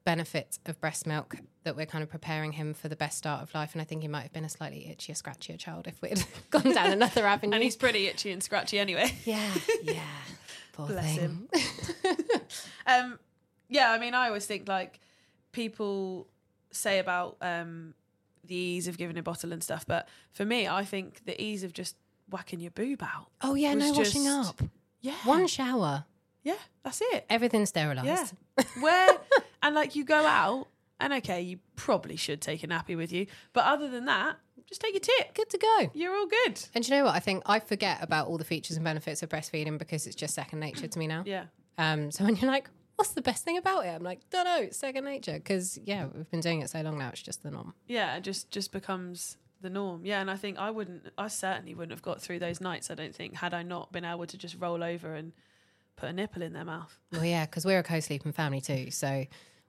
benefit 0.05 0.60
of 0.65 0.79
breast 0.79 1.05
milk 1.05 1.36
that 1.63 1.75
we're 1.75 1.86
kind 1.86 2.03
of 2.03 2.10
preparing 2.10 2.51
him 2.53 2.74
for 2.74 2.88
the 2.88 2.95
best 2.95 3.17
start 3.17 3.41
of 3.41 3.53
life. 3.53 3.74
And 3.74 3.81
I 3.81 3.86
think 3.86 4.01
he 4.01 4.07
might 4.07 4.22
have 4.22 4.34
been 4.34 4.45
a 4.45 4.50
slightly 4.50 4.95
itchier, 4.95 5.22
scratchier 5.22 5.57
child 5.57 5.88
if 5.88 6.01
we'd 6.01 6.24
gone 6.51 6.74
down 6.74 6.91
another 6.91 7.25
avenue. 7.25 7.53
And 7.55 7.63
he's 7.63 7.75
pretty 7.75 8.07
itchy 8.07 8.31
and 8.31 8.41
scratchy 8.41 8.79
anyway. 8.79 9.12
yeah, 9.25 9.51
yeah. 9.81 10.01
Poor 10.74 10.88
Bless 10.88 11.15
thing. 11.17 11.19
him. 11.19 11.50
um, 12.86 13.19
yeah, 13.69 13.91
I 13.91 13.98
mean, 13.98 14.13
I 14.13 14.27
always 14.27 14.45
think 14.45 14.67
like 14.67 15.00
people 15.55 16.27
say 16.71 17.00
about 17.00 17.38
um, 17.41 17.93
the 18.43 18.55
ease 18.55 18.88
of 18.88 18.97
giving 18.97 19.17
a 19.17 19.24
bottle 19.24 19.53
and 19.53 19.63
stuff, 19.63 19.85
but 19.88 20.07
for 20.33 20.45
me, 20.45 20.67
I 20.67 20.83
think 20.83 21.25
the 21.25 21.41
ease 21.41 21.63
of 21.63 21.71
just 21.74 21.95
whacking 22.29 22.59
your 22.59 22.71
boob 22.71 23.01
out. 23.01 23.27
Oh 23.41 23.55
yeah, 23.55 23.74
no 23.74 23.91
washing 23.93 24.27
up. 24.27 24.62
Yeah, 25.00 25.15
One 25.24 25.47
shower, 25.47 26.05
Yeah, 26.43 26.55
that's 26.83 27.01
it. 27.01 27.25
everything's 27.29 27.69
sterilised. 27.69 28.33
Yeah, 28.57 28.63
where 28.81 29.09
and 29.63 29.74
like 29.74 29.95
you 29.95 30.03
go 30.03 30.25
out, 30.25 30.67
and 31.00 31.13
okay, 31.13 31.41
you 31.41 31.59
probably 31.75 32.15
should 32.17 32.41
take 32.41 32.63
a 32.63 32.67
nappy 32.67 32.97
with 32.97 33.12
you, 33.13 33.27
but 33.53 33.63
other 33.65 33.88
than 33.89 34.05
that, 34.05 34.38
just 34.67 34.81
take 34.81 34.93
your 34.93 35.01
tip. 35.01 35.33
Good 35.35 35.50
to 35.51 35.57
go. 35.59 35.91
You're 35.93 36.15
all 36.15 36.25
good. 36.27 36.59
And 36.74 36.88
you 36.88 36.95
know 36.95 37.05
what? 37.05 37.15
I 37.15 37.19
think 37.19 37.43
I 37.45 37.59
forget 37.59 38.00
about 38.01 38.27
all 38.27 38.38
the 38.38 38.43
features 38.45 38.75
and 38.77 38.83
benefits 38.83 39.21
of 39.24 39.29
breastfeeding 39.29 39.77
because 39.77 40.07
it's 40.07 40.15
just 40.15 40.33
second 40.33 40.59
nature 40.59 40.88
to 40.88 41.00
me 41.00 41.05
now. 41.07 41.24
Yeah, 41.25 41.45
Um, 41.77 42.09
so 42.12 42.24
when 42.25 42.35
you're 42.35 42.50
like, 42.51 42.69
what's 42.95 43.11
the 43.11 43.21
best 43.21 43.43
thing 43.43 43.57
about 43.57 43.85
it? 43.85 43.89
I'm 43.89 44.03
like, 44.03 44.29
don't 44.29 44.45
know, 44.45 44.61
it's 44.61 44.77
second 44.77 45.05
nature. 45.05 45.33
Because, 45.33 45.77
yeah, 45.83 46.07
we've 46.13 46.29
been 46.29 46.39
doing 46.41 46.61
it 46.61 46.69
so 46.69 46.81
long 46.81 46.97
now, 46.97 47.09
it's 47.09 47.21
just 47.21 47.43
the 47.43 47.51
norm. 47.51 47.73
yeah, 47.87 48.15
it 48.17 48.21
just 48.21 48.51
just 48.51 48.71
becomes 48.71 49.37
the 49.61 49.69
norm. 49.69 50.05
Yeah, 50.05 50.21
and 50.21 50.29
I 50.29 50.35
think 50.35 50.57
I 50.57 50.69
wouldn't, 50.71 51.11
I 51.17 51.27
certainly 51.27 51.73
wouldn't 51.73 51.91
have 51.91 52.01
got 52.01 52.21
through 52.21 52.39
those 52.39 52.61
nights. 52.61 52.91
I 52.91 52.95
don't 52.95 53.15
think 53.15 53.35
had 53.35 53.53
I 53.53 53.63
not 53.63 53.91
been 53.91 54.05
able 54.05 54.25
to 54.27 54.37
just 54.37 54.55
roll 54.59 54.83
over 54.83 55.13
and 55.15 55.33
put 55.95 56.09
a 56.09 56.13
nipple 56.13 56.41
in 56.41 56.53
their 56.53 56.65
mouth. 56.65 56.97
Well, 57.11 57.25
yeah, 57.25 57.45
because 57.45 57.65
we're 57.65 57.79
a 57.79 57.83
co 57.83 57.99
sleeping 57.99 58.31
family 58.33 58.61
too. 58.61 58.91
So 58.91 59.25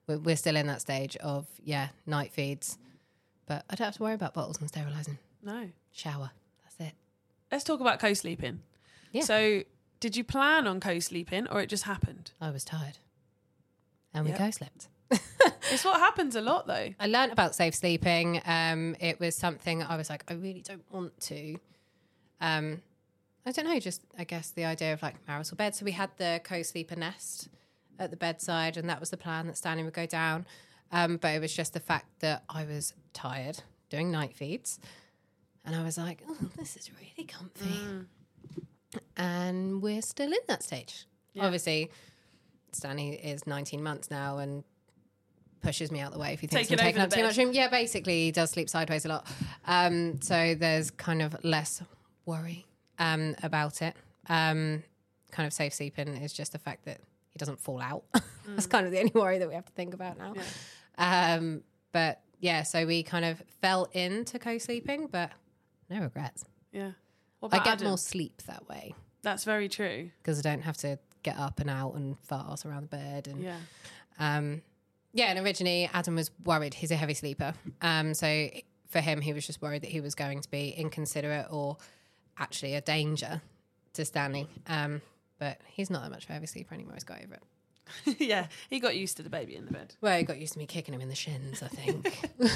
we're, 0.07 0.19
we're 0.19 0.37
still 0.37 0.57
in 0.57 0.67
that 0.67 0.81
stage 0.81 1.17
of, 1.17 1.47
yeah, 1.63 1.89
night 2.05 2.33
feeds. 2.33 2.79
But 3.47 3.65
I 3.71 3.77
don't 3.77 3.87
have 3.87 3.97
to 3.97 4.03
worry 4.03 4.15
about 4.15 4.35
bottles 4.35 4.59
and 4.61 4.69
sterilising. 4.69 5.19
No. 5.43 5.71
Shower. 5.93 6.33
That's 6.65 6.91
it. 6.91 6.95
Let's 7.53 7.63
talk 7.63 7.81
about 7.81 8.01
co-sleeping. 8.01 8.61
Yeah. 9.13 9.23
So, 9.23 9.63
did 10.01 10.17
you 10.17 10.25
plan 10.25 10.67
on 10.67 10.81
co-sleeping, 10.81 11.47
or 11.49 11.61
it 11.61 11.69
just 11.69 11.85
happened? 11.85 12.33
I 12.41 12.51
was 12.51 12.65
tired. 12.65 12.99
And 14.17 14.25
we 14.25 14.31
Yep. 14.33 14.39
co 14.41 14.51
slept. 14.51 14.89
It's 15.71 15.85
what 15.85 16.01
happens 16.01 16.35
a 16.37 16.41
lot, 16.41 16.67
though. 16.67 16.89
I 16.99 17.07
learned 17.07 17.33
about 17.33 17.55
safe 17.55 17.75
sleeping. 17.75 18.41
Um, 18.45 18.97
it 18.99 19.21
was 19.21 19.37
something 19.37 19.83
I 19.83 19.97
was 19.97 20.09
like, 20.11 20.25
I 20.29 20.35
really 20.35 20.63
don't 20.63 20.85
want 20.91 21.19
to. 21.23 21.59
Um, 22.41 22.83
I 23.45 23.53
don't 23.53 23.67
know, 23.67 23.79
just 23.79 24.03
I 24.19 24.25
guess 24.25 24.51
the 24.51 24.65
idea 24.65 24.93
of 24.93 25.03
like 25.03 25.15
marital 25.29 25.57
bed. 25.57 25.75
So 25.75 25.85
we 25.85 25.93
had 25.93 26.11
the 26.17 26.41
co-sleeper 26.43 26.97
nest 26.97 27.49
at 27.99 28.11
the 28.11 28.17
bedside, 28.17 28.77
and 28.77 28.89
that 28.91 28.99
was 29.01 29.11
the 29.11 29.17
plan 29.17 29.47
that 29.47 29.57
Stanley 29.57 29.85
would 29.85 29.93
go 29.93 30.07
down. 30.07 30.47
Um, 30.93 31.17
but 31.19 31.29
it 31.35 31.41
was 31.41 31.55
just 31.55 31.73
the 31.73 31.81
fact 31.81 32.07
that 32.21 32.43
I 32.49 32.65
was 32.65 32.95
tired 33.13 33.61
doing 33.91 34.11
night 34.11 34.35
feeds, 34.35 34.81
and 35.65 35.75
I 35.77 35.83
was 35.85 35.97
like, 35.99 36.23
oh, 36.29 36.37
this 36.57 36.77
is 36.77 36.91
really 37.01 37.27
comfy. 37.29 38.07
And 39.17 39.83
we're 39.83 40.03
still 40.03 40.33
in 40.33 40.39
that 40.49 40.63
stage. 40.63 41.07
Obviously, 41.39 41.91
Stanley 42.73 43.11
is 43.15 43.47
19 43.47 43.83
months 43.83 44.11
now 44.11 44.39
and 44.39 44.65
pushes 45.63 45.91
me 45.91 46.01
out 46.01 46.13
the 46.13 46.19
way 46.19 46.33
if 46.33 46.41
he 46.41 46.47
thinks 46.47 46.69
Taking 46.69 46.81
I'm 46.81 46.87
taking 46.87 47.03
up 47.03 47.11
too 47.11 47.17
bed. 47.17 47.27
much 47.27 47.37
room. 47.39 47.53
Yeah, 47.53 47.69
basically, 47.69 48.25
he 48.27 48.33
does 48.33 48.51
sleep 48.51 48.69
sideways 48.69 49.05
a 49.05 49.09
lot. 49.09 49.27
Um, 49.67 50.21
so 50.21 50.55
there's 50.55 50.91
kind 50.91 51.23
of 51.23 51.37
less 51.45 51.83
worry 52.25 52.67
um, 52.99 53.35
about 53.43 53.83
it. 53.83 53.95
Um, 54.29 54.83
kind 55.31 55.47
of 55.47 55.53
safe 55.53 55.75
sleeping 55.75 56.09
is 56.17 56.33
just 56.33 56.53
the 56.53 56.59
fact 56.59 56.85
that 56.85 56.99
he 57.31 57.39
doesn't 57.39 57.61
fall 57.61 57.81
out. 57.81 58.05
That's 58.47 58.67
kind 58.67 58.87
of 58.87 58.93
the 58.93 58.99
only 59.01 59.13
worry 59.15 59.39
that 59.39 59.49
we 59.49 59.55
have 59.55 59.67
to 59.67 59.73
think 59.73 59.95
about 59.95 60.19
now. 60.19 60.35
Um, 60.99 61.63
but 61.93 62.21
yeah, 62.41 62.63
so 62.63 62.87
we 62.87 63.03
kind 63.03 63.25
of 63.25 63.43
fell 63.61 63.89
into 63.93 64.39
co 64.39 64.59
sleeping, 64.59 65.09
but 65.09 65.31
no 65.91 66.01
regrets. 66.01 66.45
Yeah. 66.73 66.93
I 67.43 67.59
get 67.59 67.67
Adam? 67.75 67.89
more 67.89 67.99
sleep 67.99 68.43
that 68.47 68.69
way 68.69 68.95
That's 69.23 69.45
very 69.45 69.69
true. 69.69 70.11
because 70.19 70.39
I 70.39 70.43
don't 70.43 70.63
have 70.63 70.77
to 70.79 70.99
get 71.27 71.39
up 71.39 71.61
and 71.61 71.69
out 71.69 71.95
and 71.95 72.19
fast 72.21 72.65
around 72.65 72.85
the 72.85 72.97
bed. 72.97 73.27
And 73.29 73.43
Yeah. 73.43 73.59
um, 74.19 74.63
yeah, 75.13 75.27
and 75.27 75.39
originally 75.45 75.91
Adam 75.93 76.15
was 76.15 76.31
worried. 76.45 76.75
He's 76.75 76.91
a 76.91 76.97
heavy 76.97 77.15
sleeper. 77.15 77.53
Um, 77.83 78.15
so 78.15 78.49
for 78.89 79.01
him, 79.01 79.21
he 79.21 79.33
was 79.33 79.47
just 79.47 79.61
worried 79.61 79.83
that 79.83 79.91
he 79.91 80.01
was 80.01 80.15
going 80.15 80.41
to 80.41 80.51
be 80.51 80.71
inconsiderate 80.71 81.47
or 81.51 81.77
actually 82.39 82.75
a 82.75 82.81
danger 82.81 83.41
to 83.95 84.05
Stanley. 84.05 84.47
Um, 84.67 85.03
but 85.39 85.59
he's 85.67 85.91
not 85.91 86.03
that 86.03 86.11
much 86.11 86.25
of 86.25 86.31
a 86.31 86.33
heavy 86.35 86.47
sleeper 86.47 86.75
anymore. 86.75 86.95
He's 86.95 87.05
got 87.05 87.23
over 87.23 87.35
it. 87.35 88.17
yeah. 88.21 88.47
He 88.71 88.81
got 88.81 88.97
used 88.97 89.17
to 89.19 89.23
the 89.23 89.31
baby 89.31 89.55
in 89.57 89.65
the 89.67 89.73
bed. 89.73 89.95
Well, 90.01 90.17
he 90.19 90.25
got 90.25 90.39
used 90.39 90.55
to 90.55 90.59
me 90.59 90.67
kicking 90.67 90.93
him 90.95 91.01
in 91.01 91.09
the 91.09 91.15
shins, 91.15 91.63
I 91.63 91.69
think. 91.69 92.19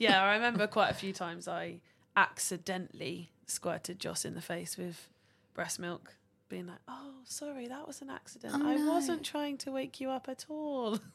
Yeah, 0.00 0.22
I 0.22 0.34
remember 0.34 0.68
quite 0.68 0.90
a 0.90 0.94
few 0.94 1.12
times 1.12 1.48
I 1.48 1.80
accidentally 2.16 3.30
squirted 3.46 3.98
Joss 3.98 4.24
in 4.24 4.34
the 4.34 4.40
face 4.40 4.76
with 4.78 5.08
breast 5.54 5.80
milk, 5.80 6.14
being 6.48 6.66
like, 6.66 6.78
"Oh, 6.88 7.14
sorry, 7.24 7.68
that 7.68 7.86
was 7.86 8.00
an 8.02 8.10
accident. 8.10 8.54
Oh, 8.56 8.66
I 8.68 8.76
no." 8.76 8.92
wasn't 8.92 9.24
trying 9.24 9.58
to 9.58 9.72
wake 9.72 10.00
you 10.00 10.10
up 10.10 10.28
at 10.28 10.46
all." 10.48 10.98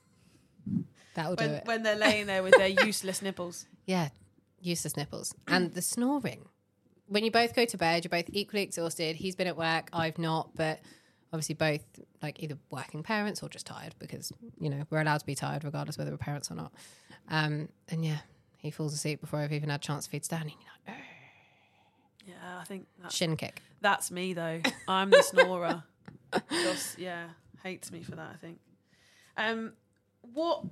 That'll 1.15 1.35
do 1.35 1.45
When, 1.45 1.53
it. 1.53 1.65
when 1.65 1.83
they're 1.83 1.95
laying 1.95 2.25
there 2.25 2.41
with 2.43 2.55
their 2.57 2.67
useless 2.85 3.21
nipples. 3.21 3.65
Yeah, 3.85 4.09
useless 4.61 4.97
nipples. 4.97 5.35
And 5.47 5.73
the 5.73 5.81
snoring. 5.81 6.45
When 7.07 7.23
you 7.23 7.31
both 7.31 7.53
go 7.55 7.65
to 7.65 7.77
bed, 7.77 8.03
you're 8.03 8.09
both 8.09 8.29
equally 8.33 8.63
exhausted. 8.63 9.17
He's 9.17 9.35
been 9.35 9.45
at 9.47 9.57
work, 9.57 9.89
I've 9.93 10.17
not, 10.17 10.55
but 10.55 10.79
obviously 11.31 11.53
both 11.55 11.81
like 12.21 12.41
either 12.41 12.57
working 12.71 13.03
parents 13.03 13.43
or 13.43 13.49
just 13.49 13.65
tired 13.67 13.93
because, 13.99 14.31
you 14.59 14.69
know, 14.69 14.83
we're 14.89 15.01
allowed 15.01 15.19
to 15.19 15.25
be 15.25 15.35
tired 15.35 15.63
regardless 15.63 15.97
whether 15.97 16.09
we're 16.11 16.17
parents 16.17 16.49
or 16.49 16.55
not. 16.55 16.71
Um, 17.27 17.69
and 17.89 18.03
yeah, 18.05 18.19
he 18.57 18.71
falls 18.71 18.93
asleep 18.93 19.19
before 19.21 19.39
I've 19.39 19.51
even 19.53 19.69
had 19.69 19.81
a 19.81 19.83
chance 19.83 20.05
to 20.05 20.11
feed 20.11 20.25
Stanley. 20.25 20.55
You're 20.59 20.92
like, 20.92 20.92
I 22.63 22.65
think 22.65 22.88
that's, 23.01 23.13
Shin 23.13 23.36
kick. 23.36 23.62
that's 23.82 24.10
me 24.10 24.34
though. 24.34 24.62
I'm 24.88 25.10
the 25.10 25.22
snorer. 25.22 25.84
Joss, 26.50 26.98
yeah, 26.98 27.25
hates 27.62 27.91
me 27.91 28.01
for 28.03 28.15
that. 28.15 28.32
I 28.34 28.38
think. 28.38 28.60
Um, 29.36 29.74
what 30.34 30.63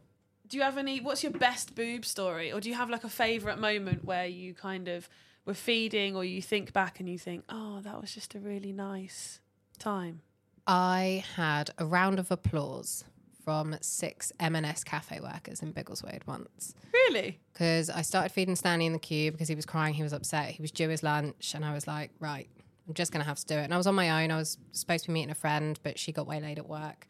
do 0.48 0.56
you 0.56 0.64
have 0.64 0.78
any? 0.78 1.02
What's 1.02 1.22
your 1.22 1.34
best 1.34 1.76
boob 1.76 2.06
story, 2.06 2.54
or 2.54 2.62
do 2.62 2.70
you 2.70 2.76
have 2.76 2.90
like 2.90 3.04
a 3.04 3.10
favorite 3.10 3.60
moment 3.60 4.06
where 4.06 4.26
you 4.26 4.54
kind 4.54 4.88
of 4.88 5.10
were 5.46 5.54
feeding, 5.54 6.16
or 6.16 6.24
you 6.24 6.42
think 6.42 6.72
back 6.72 7.00
and 7.02 7.10
you 7.10 7.20
think, 7.20 7.44
oh, 7.50 7.82
that 7.82 8.00
was 8.00 8.14
just 8.14 8.36
a 8.36 8.40
really 8.40 8.72
nice 8.72 9.42
time. 9.78 10.22
I 10.66 11.26
had 11.36 11.72
a 11.78 11.86
round 11.86 12.20
of 12.20 12.32
applause 12.32 13.04
from 13.44 13.76
six 13.82 14.32
M&S 14.40 14.84
cafe 14.84 15.20
workers 15.20 15.62
in 15.62 15.74
Biggleswade 15.74 16.26
once. 16.28 16.74
Really? 16.94 17.40
because 17.54 17.90
I 17.90 18.02
started 18.02 18.32
feeding 18.32 18.56
Stanley 18.56 18.86
in 18.86 18.94
the 18.94 19.00
queue 19.00 19.32
because 19.32 19.48
he 19.48 19.56
was 19.56 19.66
crying, 19.66 19.94
he 19.94 20.04
was 20.04 20.14
upset, 20.14 20.52
he 20.52 20.62
was 20.62 20.72
due 20.72 20.90
his 20.90 21.04
lunch, 21.04 21.54
and 21.56 21.66
I 21.66 21.74
was 21.74 21.88
like, 21.88 22.12
right, 22.20 22.48
I'm 22.88 22.94
just 22.94 23.12
gonna 23.12 23.26
have 23.26 23.40
to 23.40 23.46
do 23.46 23.56
it. 23.56 23.64
And 23.64 23.74
I 23.74 23.78
was 23.78 23.88
on 23.88 23.96
my 23.96 24.24
own. 24.24 24.32
I 24.32 24.38
was 24.38 24.58
supposed 24.72 25.04
to 25.06 25.10
be 25.10 25.14
meeting 25.14 25.32
a 25.32 25.36
friend, 25.36 25.80
but 25.84 26.00
she 26.00 26.12
got 26.12 26.28
way 26.28 26.40
late 26.40 26.58
at 26.58 26.68
work, 26.70 27.08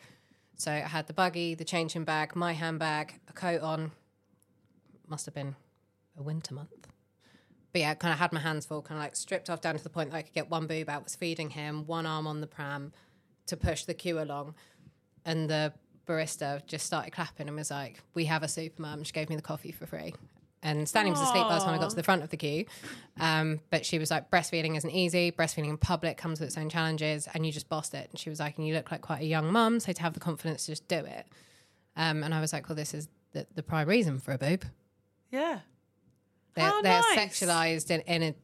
so 0.55 0.71
I 0.71 0.79
had 0.79 1.07
the 1.07 1.13
buggy, 1.13 1.55
the 1.55 1.65
changing 1.65 2.03
bag, 2.03 2.35
my 2.35 2.53
handbag, 2.53 3.19
a 3.27 3.33
coat 3.33 3.61
on. 3.61 3.91
Must 5.07 5.25
have 5.25 5.35
been 5.35 5.55
a 6.17 6.23
winter 6.23 6.53
month. 6.53 6.87
but 7.73 7.81
yeah, 7.81 7.93
kind 7.93 8.13
of 8.13 8.19
had 8.19 8.31
my 8.33 8.39
hands 8.39 8.65
full, 8.65 8.81
kind 8.81 8.97
of 8.97 9.03
like 9.03 9.15
stripped 9.15 9.49
off 9.49 9.61
down 9.61 9.77
to 9.77 9.83
the 9.83 9.89
point 9.89 10.11
that 10.11 10.17
I 10.17 10.21
could 10.21 10.33
get 10.33 10.49
one 10.49 10.67
boob 10.67 10.89
out, 10.89 11.03
was 11.03 11.15
feeding 11.15 11.51
him, 11.51 11.85
one 11.87 12.05
arm 12.05 12.27
on 12.27 12.41
the 12.41 12.47
pram 12.47 12.91
to 13.47 13.57
push 13.57 13.85
the 13.85 13.93
queue 13.93 14.19
along. 14.21 14.55
And 15.25 15.49
the 15.49 15.73
barista 16.07 16.65
just 16.65 16.85
started 16.85 17.11
clapping 17.11 17.47
and 17.47 17.55
was 17.55 17.71
like, 17.71 18.01
We 18.13 18.25
have 18.25 18.43
a 18.43 18.47
super 18.47 18.81
mum. 18.81 19.03
She 19.03 19.11
gave 19.11 19.29
me 19.29 19.35
the 19.35 19.41
coffee 19.41 19.71
for 19.71 19.85
free. 19.85 20.13
And 20.63 20.87
Stanley 20.87 21.09
was 21.09 21.19
asleep 21.19 21.47
by 21.47 21.57
the 21.57 21.65
time 21.65 21.73
I 21.73 21.79
got 21.79 21.89
to 21.89 21.95
the 21.95 22.03
front 22.03 22.21
of 22.21 22.29
the 22.29 22.37
queue. 22.37 22.65
Um, 23.19 23.61
but 23.71 23.83
she 23.83 23.97
was 23.97 24.11
like, 24.11 24.29
breastfeeding 24.29 24.77
isn't 24.77 24.91
easy. 24.91 25.31
Breastfeeding 25.31 25.69
in 25.69 25.77
public 25.77 26.17
comes 26.17 26.39
with 26.39 26.49
its 26.49 26.57
own 26.57 26.69
challenges, 26.69 27.27
and 27.33 27.43
you 27.45 27.51
just 27.51 27.67
bossed 27.67 27.95
it. 27.95 28.07
And 28.11 28.19
she 28.19 28.29
was 28.29 28.39
like, 28.39 28.57
and 28.57 28.67
you 28.67 28.75
look 28.75 28.91
like 28.91 29.01
quite 29.01 29.21
a 29.21 29.25
young 29.25 29.51
mum, 29.51 29.79
so 29.79 29.91
to 29.91 30.01
have 30.03 30.13
the 30.13 30.19
confidence 30.19 30.65
to 30.65 30.73
just 30.73 30.87
do 30.87 30.97
it. 30.97 31.25
Um, 31.97 32.23
and 32.23 32.31
I 32.31 32.39
was 32.39 32.53
like, 32.53 32.69
well, 32.69 32.75
this 32.75 32.93
is 32.93 33.07
the, 33.31 33.47
the 33.55 33.63
prime 33.63 33.87
reason 33.87 34.19
for 34.19 34.33
a 34.33 34.37
boob. 34.37 34.65
Yeah. 35.31 35.61
They're, 36.53 36.65
How 36.65 36.81
they're 36.83 37.01
nice. 37.15 37.17
sexualized 37.17 37.89
in, 37.89 38.01
in 38.01 38.21
a 38.21 38.35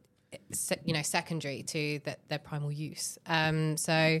you 0.84 0.92
know 0.92 1.02
secondary 1.02 1.62
to 1.62 2.00
the, 2.04 2.16
their 2.28 2.38
primal 2.38 2.72
use. 2.72 3.18
Um, 3.26 3.76
so 3.76 4.20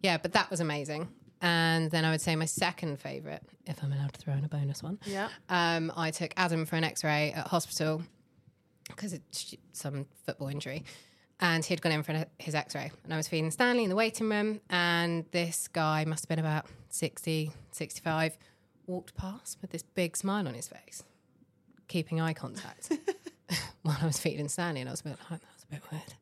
yeah, 0.00 0.16
but 0.18 0.32
that 0.32 0.50
was 0.50 0.60
amazing. 0.60 1.08
And 1.40 1.90
then 1.90 2.04
I 2.04 2.10
would 2.10 2.20
say 2.20 2.34
my 2.36 2.44
second 2.46 2.98
favorite, 3.00 3.42
if 3.66 3.82
I'm 3.82 3.92
allowed 3.92 4.12
to 4.14 4.20
throw 4.20 4.34
in 4.34 4.44
a 4.44 4.48
bonus 4.48 4.82
one, 4.82 4.98
Yeah. 5.06 5.28
um, 5.48 5.92
I 5.96 6.10
took 6.10 6.32
Adam 6.36 6.66
for 6.66 6.76
an 6.76 6.84
X-ray 6.84 7.32
at 7.32 7.46
hospital 7.46 8.02
because 8.88 9.12
it's 9.12 9.54
some 9.72 10.06
football 10.24 10.48
injury, 10.48 10.82
and 11.40 11.64
he'd 11.64 11.80
gone 11.82 11.92
in 11.92 12.02
for 12.02 12.24
his 12.38 12.54
X-ray, 12.54 12.90
and 13.04 13.14
I 13.14 13.16
was 13.16 13.28
feeding 13.28 13.50
Stanley 13.50 13.84
in 13.84 13.90
the 13.90 13.94
waiting 13.96 14.28
room, 14.28 14.60
and 14.70 15.26
this 15.30 15.68
guy 15.68 16.04
must 16.04 16.24
have 16.24 16.28
been 16.28 16.38
about 16.40 16.66
60, 16.88 17.52
65, 17.70 18.36
walked 18.86 19.14
past 19.14 19.58
with 19.60 19.70
this 19.70 19.82
big 19.82 20.16
smile 20.16 20.48
on 20.48 20.54
his 20.54 20.66
face, 20.68 21.04
keeping 21.86 22.20
eye 22.20 22.32
contact 22.32 22.90
while 23.82 23.96
I 24.02 24.06
was 24.06 24.18
feeding 24.18 24.48
Stanley, 24.48 24.80
and 24.80 24.88
I 24.88 24.92
was 24.92 25.00
a 25.02 25.04
bit 25.04 25.18
like, 25.30 25.40
that's 25.42 25.64
a 25.64 25.66
bit 25.68 25.82
weird. 25.92 26.14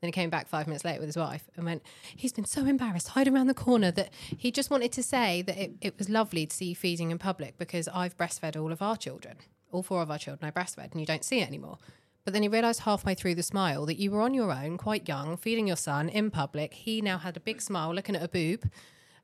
Then 0.00 0.08
he 0.08 0.12
came 0.12 0.30
back 0.30 0.48
five 0.48 0.66
minutes 0.66 0.84
later 0.84 1.00
with 1.00 1.08
his 1.08 1.16
wife 1.16 1.48
and 1.56 1.64
went, 1.66 1.82
He's 2.16 2.32
been 2.32 2.44
so 2.44 2.64
embarrassed, 2.64 3.08
hiding 3.08 3.34
around 3.34 3.48
the 3.48 3.54
corner, 3.54 3.90
that 3.90 4.10
he 4.36 4.50
just 4.50 4.70
wanted 4.70 4.92
to 4.92 5.02
say 5.02 5.42
that 5.42 5.58
it, 5.58 5.72
it 5.80 5.98
was 5.98 6.08
lovely 6.08 6.46
to 6.46 6.56
see 6.56 6.66
you 6.66 6.76
feeding 6.76 7.10
in 7.10 7.18
public 7.18 7.58
because 7.58 7.88
I've 7.88 8.16
breastfed 8.16 8.60
all 8.60 8.72
of 8.72 8.82
our 8.82 8.96
children, 8.96 9.36
all 9.72 9.82
four 9.82 10.02
of 10.02 10.10
our 10.10 10.18
children, 10.18 10.48
I 10.48 10.58
breastfed, 10.58 10.92
and 10.92 11.00
you 11.00 11.06
don't 11.06 11.24
see 11.24 11.40
it 11.40 11.48
anymore. 11.48 11.78
But 12.24 12.34
then 12.34 12.42
he 12.42 12.48
realised 12.48 12.80
halfway 12.80 13.14
through 13.14 13.34
the 13.34 13.42
smile 13.42 13.86
that 13.86 13.98
you 13.98 14.10
were 14.10 14.20
on 14.20 14.34
your 14.34 14.52
own, 14.52 14.76
quite 14.76 15.08
young, 15.08 15.36
feeding 15.36 15.66
your 15.66 15.76
son 15.76 16.08
in 16.08 16.30
public. 16.30 16.74
He 16.74 17.00
now 17.00 17.18
had 17.18 17.36
a 17.36 17.40
big 17.40 17.62
smile 17.62 17.94
looking 17.94 18.14
at 18.14 18.22
a 18.22 18.28
boob 18.28 18.70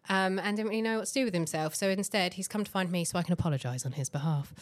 um, 0.08 0.38
and 0.38 0.56
didn't 0.56 0.70
really 0.70 0.82
know 0.82 0.98
what 0.98 1.08
to 1.08 1.14
do 1.14 1.24
with 1.24 1.34
himself. 1.34 1.74
So 1.74 1.88
instead, 1.88 2.34
he's 2.34 2.48
come 2.48 2.64
to 2.64 2.70
find 2.70 2.90
me 2.90 3.04
so 3.04 3.18
I 3.18 3.22
can 3.22 3.32
apologise 3.32 3.84
on 3.84 3.92
his 3.92 4.08
behalf. 4.08 4.54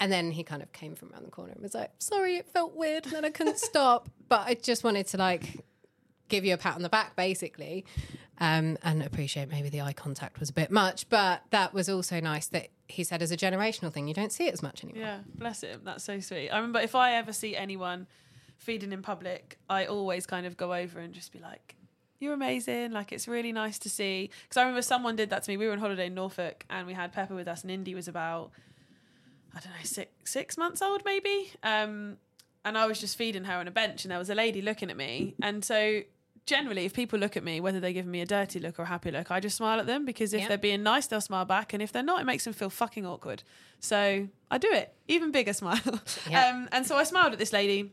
And 0.00 0.10
then 0.10 0.30
he 0.32 0.42
kind 0.42 0.62
of 0.62 0.72
came 0.72 0.94
from 0.94 1.12
around 1.12 1.26
the 1.26 1.30
corner 1.30 1.52
and 1.52 1.62
was 1.62 1.74
like, 1.74 1.90
sorry, 1.98 2.36
it 2.36 2.48
felt 2.48 2.74
weird. 2.74 3.04
And 3.04 3.14
then 3.14 3.24
I 3.24 3.30
couldn't 3.30 3.58
stop. 3.58 4.08
But 4.30 4.46
I 4.46 4.54
just 4.54 4.84
wanted 4.84 5.08
to 5.08 5.16
like 5.16 5.64
give 6.28 6.44
you 6.44 6.54
a 6.54 6.56
pat 6.56 6.76
on 6.76 6.82
the 6.82 6.88
back, 6.88 7.16
basically. 7.16 7.84
Um, 8.38 8.78
and 8.84 9.02
appreciate 9.02 9.50
maybe 9.50 9.68
the 9.70 9.80
eye 9.80 9.92
contact 9.92 10.38
was 10.38 10.50
a 10.50 10.52
bit 10.52 10.70
much. 10.70 11.08
But 11.08 11.42
that 11.50 11.74
was 11.74 11.88
also 11.88 12.20
nice 12.20 12.46
that 12.46 12.68
he 12.86 13.02
said 13.02 13.22
as 13.22 13.32
a 13.32 13.36
generational 13.36 13.92
thing, 13.92 14.06
you 14.08 14.14
don't 14.14 14.30
see 14.30 14.46
it 14.46 14.52
as 14.52 14.62
much 14.62 14.84
anymore. 14.84 15.02
Yeah, 15.02 15.18
bless 15.34 15.62
him. 15.62 15.80
That's 15.84 16.04
so 16.04 16.20
sweet. 16.20 16.48
I 16.50 16.56
remember 16.56 16.78
if 16.78 16.94
I 16.94 17.14
ever 17.14 17.32
see 17.32 17.56
anyone 17.56 18.06
feeding 18.56 18.92
in 18.92 19.02
public, 19.02 19.58
I 19.68 19.86
always 19.86 20.26
kind 20.26 20.46
of 20.46 20.56
go 20.56 20.72
over 20.74 21.00
and 21.00 21.12
just 21.12 21.32
be 21.32 21.40
like, 21.40 21.74
"You're 22.20 22.34
amazing! 22.34 22.92
Like 22.92 23.10
it's 23.10 23.26
really 23.26 23.52
nice 23.52 23.78
to 23.80 23.90
see." 23.90 24.30
Because 24.44 24.58
I 24.58 24.62
remember 24.62 24.82
someone 24.82 25.16
did 25.16 25.30
that 25.30 25.42
to 25.42 25.50
me. 25.50 25.56
We 25.56 25.66
were 25.66 25.72
on 25.72 25.78
holiday 25.80 26.06
in 26.06 26.14
Norfolk 26.14 26.64
and 26.70 26.86
we 26.86 26.94
had 26.94 27.12
Pepper 27.12 27.34
with 27.34 27.48
us, 27.48 27.62
and 27.62 27.70
Indy 27.70 27.94
was 27.96 28.06
about, 28.08 28.52
I 29.56 29.60
don't 29.60 29.72
know, 29.72 29.78
six 29.84 30.10
six 30.24 30.56
months 30.58 30.80
old 30.82 31.02
maybe. 31.04 31.50
Um, 31.62 32.16
and 32.64 32.76
I 32.76 32.86
was 32.86 33.00
just 33.00 33.16
feeding 33.16 33.44
her 33.44 33.54
on 33.54 33.66
a 33.68 33.70
bench, 33.70 34.04
and 34.04 34.10
there 34.12 34.18
was 34.18 34.30
a 34.30 34.34
lady 34.34 34.62
looking 34.62 34.90
at 34.90 34.96
me, 34.96 35.34
and 35.42 35.64
so. 35.64 36.02
Generally, 36.46 36.84
if 36.86 36.94
people 36.94 37.16
look 37.18 37.36
at 37.36 37.44
me, 37.44 37.60
whether 37.60 37.78
they 37.78 37.92
give 37.92 38.06
me 38.06 38.22
a 38.22 38.26
dirty 38.26 38.58
look 38.58 38.80
or 38.80 38.82
a 38.82 38.86
happy 38.86 39.10
look, 39.12 39.30
I 39.30 39.38
just 39.38 39.56
smile 39.58 39.78
at 39.78 39.86
them 39.86 40.04
because 40.04 40.32
if 40.34 40.40
Yep. 40.40 40.48
they're 40.48 40.58
being 40.58 40.82
nice, 40.82 41.06
they'll 41.06 41.20
smile 41.20 41.44
back, 41.44 41.72
and 41.74 41.80
if 41.82 41.92
they're 41.92 42.02
not, 42.02 42.20
it 42.22 42.24
makes 42.24 42.42
them 42.44 42.54
feel 42.54 42.70
fucking 42.70 43.06
awkward. 43.06 43.44
So 43.78 44.26
I 44.50 44.58
do 44.58 44.68
it, 44.72 44.92
even 45.06 45.30
bigger 45.30 45.52
smile. 45.62 45.78
Yeah. 46.28 46.48
Um, 46.48 46.68
and 46.72 46.86
so 46.86 46.96
I 46.96 47.04
smiled 47.04 47.34
at 47.34 47.38
this 47.38 47.52
lady, 47.52 47.92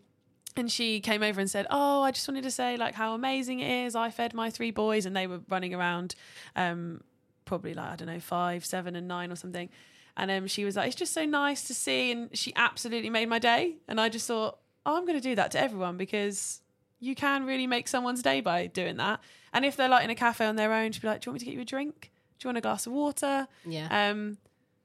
and 0.55 0.71
she 0.71 1.01
came 1.01 1.21
over 1.21 1.39
and 1.39 1.49
said, 1.51 1.67
"Oh, 1.69 2.01
I 2.01 2.09
just 2.11 2.27
wanted 2.27 2.43
to 2.45 2.51
say 2.51 2.77
like 2.77 2.95
how 2.95 3.13
amazing 3.13 3.59
it 3.59 3.85
is. 3.85 3.95
I 3.95 4.09
fed 4.09 4.33
my 4.33 4.49
three 4.49 4.71
boys, 4.71 5.05
and 5.05 5.15
they 5.15 5.27
were 5.27 5.41
running 5.49 5.75
around, 5.75 6.15
um, 6.55 7.01
probably 7.45 7.73
like 7.75 7.89
I 7.91 7.95
don't 7.97 8.07
know, 8.07 8.19
five, 8.21 8.65
seven, 8.65 8.95
and 8.95 9.07
nine 9.07 9.31
or 9.31 9.35
something." 9.35 9.69
And 10.17 10.29
um, 10.31 10.47
she 10.47 10.65
was 10.65 10.75
like, 10.75 10.87
"It's 10.87 10.95
just 10.95 11.13
so 11.13 11.25
nice 11.25 11.63
to 11.65 11.73
see," 11.73 12.11
and 12.11 12.35
she 12.35 12.51
absolutely 12.55 13.09
made 13.09 13.29
my 13.29 13.39
day. 13.39 13.77
And 13.87 14.01
I 14.01 14.09
just 14.09 14.27
thought, 14.27 14.57
"Oh, 14.85 14.97
I'm 14.97 15.05
going 15.05 15.17
to 15.17 15.23
do 15.23 15.35
that 15.35 15.51
to 15.51 15.59
everyone 15.59 15.97
because." 15.97 16.61
You 16.99 17.13
can 17.13 17.45
really 17.45 17.67
make 17.67 17.87
someone's 17.87 18.23
day 18.23 18.41
by 18.41 18.65
doing 18.65 18.97
that. 18.97 19.19
And 19.53 19.63
if 19.63 19.77
they're 19.77 19.87
like 19.87 20.03
in 20.03 20.09
a 20.09 20.15
cafe 20.15 20.47
on 20.47 20.55
their 20.55 20.73
own, 20.73 20.91
she'd 20.91 21.03
be 21.03 21.07
like, 21.07 21.21
Do 21.21 21.27
you 21.27 21.31
want 21.31 21.35
me 21.35 21.39
to 21.41 21.45
get 21.45 21.53
you 21.53 21.61
a 21.61 21.63
drink? 21.63 22.11
Do 22.39 22.45
you 22.45 22.49
want 22.49 22.57
a 22.57 22.61
glass 22.61 22.87
of 22.87 22.93
water? 22.93 23.47
Yeah. 23.67 24.09
Um, 24.09 24.39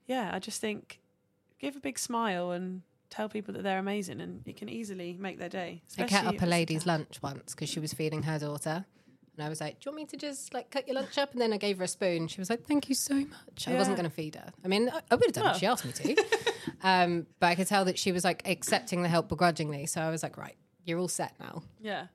yeah, 0.06 0.30
I 0.30 0.38
just 0.38 0.60
think 0.60 1.00
give 1.58 1.74
a 1.74 1.80
big 1.80 1.98
smile 1.98 2.50
and 2.50 2.82
tell 3.08 3.28
people 3.30 3.54
that 3.54 3.62
they're 3.62 3.78
amazing, 3.78 4.20
and 4.20 4.42
it 4.46 4.56
can 4.56 4.68
easily 4.68 5.16
make 5.18 5.38
their 5.38 5.48
day. 5.48 5.82
I 5.98 6.04
cut 6.04 6.26
up 6.26 6.42
a 6.42 6.46
lady's 6.46 6.86
lunch 6.86 7.22
once 7.22 7.54
because 7.54 7.68
she 7.68 7.80
was 7.80 7.92
feeding 7.92 8.24
her 8.24 8.38
daughter. 8.38 8.84
And 9.36 9.44
I 9.44 9.48
was 9.48 9.60
like, 9.60 9.80
Do 9.80 9.88
you 9.88 9.96
want 9.96 10.02
me 10.12 10.18
to 10.18 10.26
just 10.26 10.52
like 10.52 10.70
cut 10.70 10.86
your 10.86 10.96
lunch 10.96 11.16
up? 11.18 11.32
And 11.32 11.40
then 11.40 11.52
I 11.52 11.56
gave 11.56 11.78
her 11.78 11.84
a 11.84 11.88
spoon. 11.88 12.28
She 12.28 12.40
was 12.40 12.50
like, 12.50 12.64
Thank 12.66 12.88
you 12.88 12.94
so 12.94 13.14
much. 13.14 13.66
I 13.66 13.74
wasn't 13.74 13.96
going 13.96 14.08
to 14.08 14.14
feed 14.14 14.34
her. 14.34 14.52
I 14.64 14.68
mean, 14.68 14.90
I, 14.90 15.00
I 15.10 15.14
would 15.14 15.24
have 15.26 15.32
done 15.32 15.44
Well. 15.44 15.54
if 15.54 15.60
she 15.60 15.66
asked 15.66 15.84
me 15.84 15.92
to. 15.92 16.24
um, 16.82 17.26
but 17.40 17.46
I 17.46 17.54
could 17.54 17.66
tell 17.66 17.84
that 17.86 17.98
she 17.98 18.12
was 18.12 18.24
like 18.24 18.46
accepting 18.48 19.02
the 19.02 19.08
help 19.08 19.28
begrudgingly. 19.28 19.86
So 19.86 20.00
I 20.00 20.10
was 20.10 20.22
like, 20.22 20.36
Right, 20.36 20.56
you're 20.84 20.98
all 20.98 21.08
set 21.08 21.34
now. 21.40 21.62
Yeah, 21.80 22.06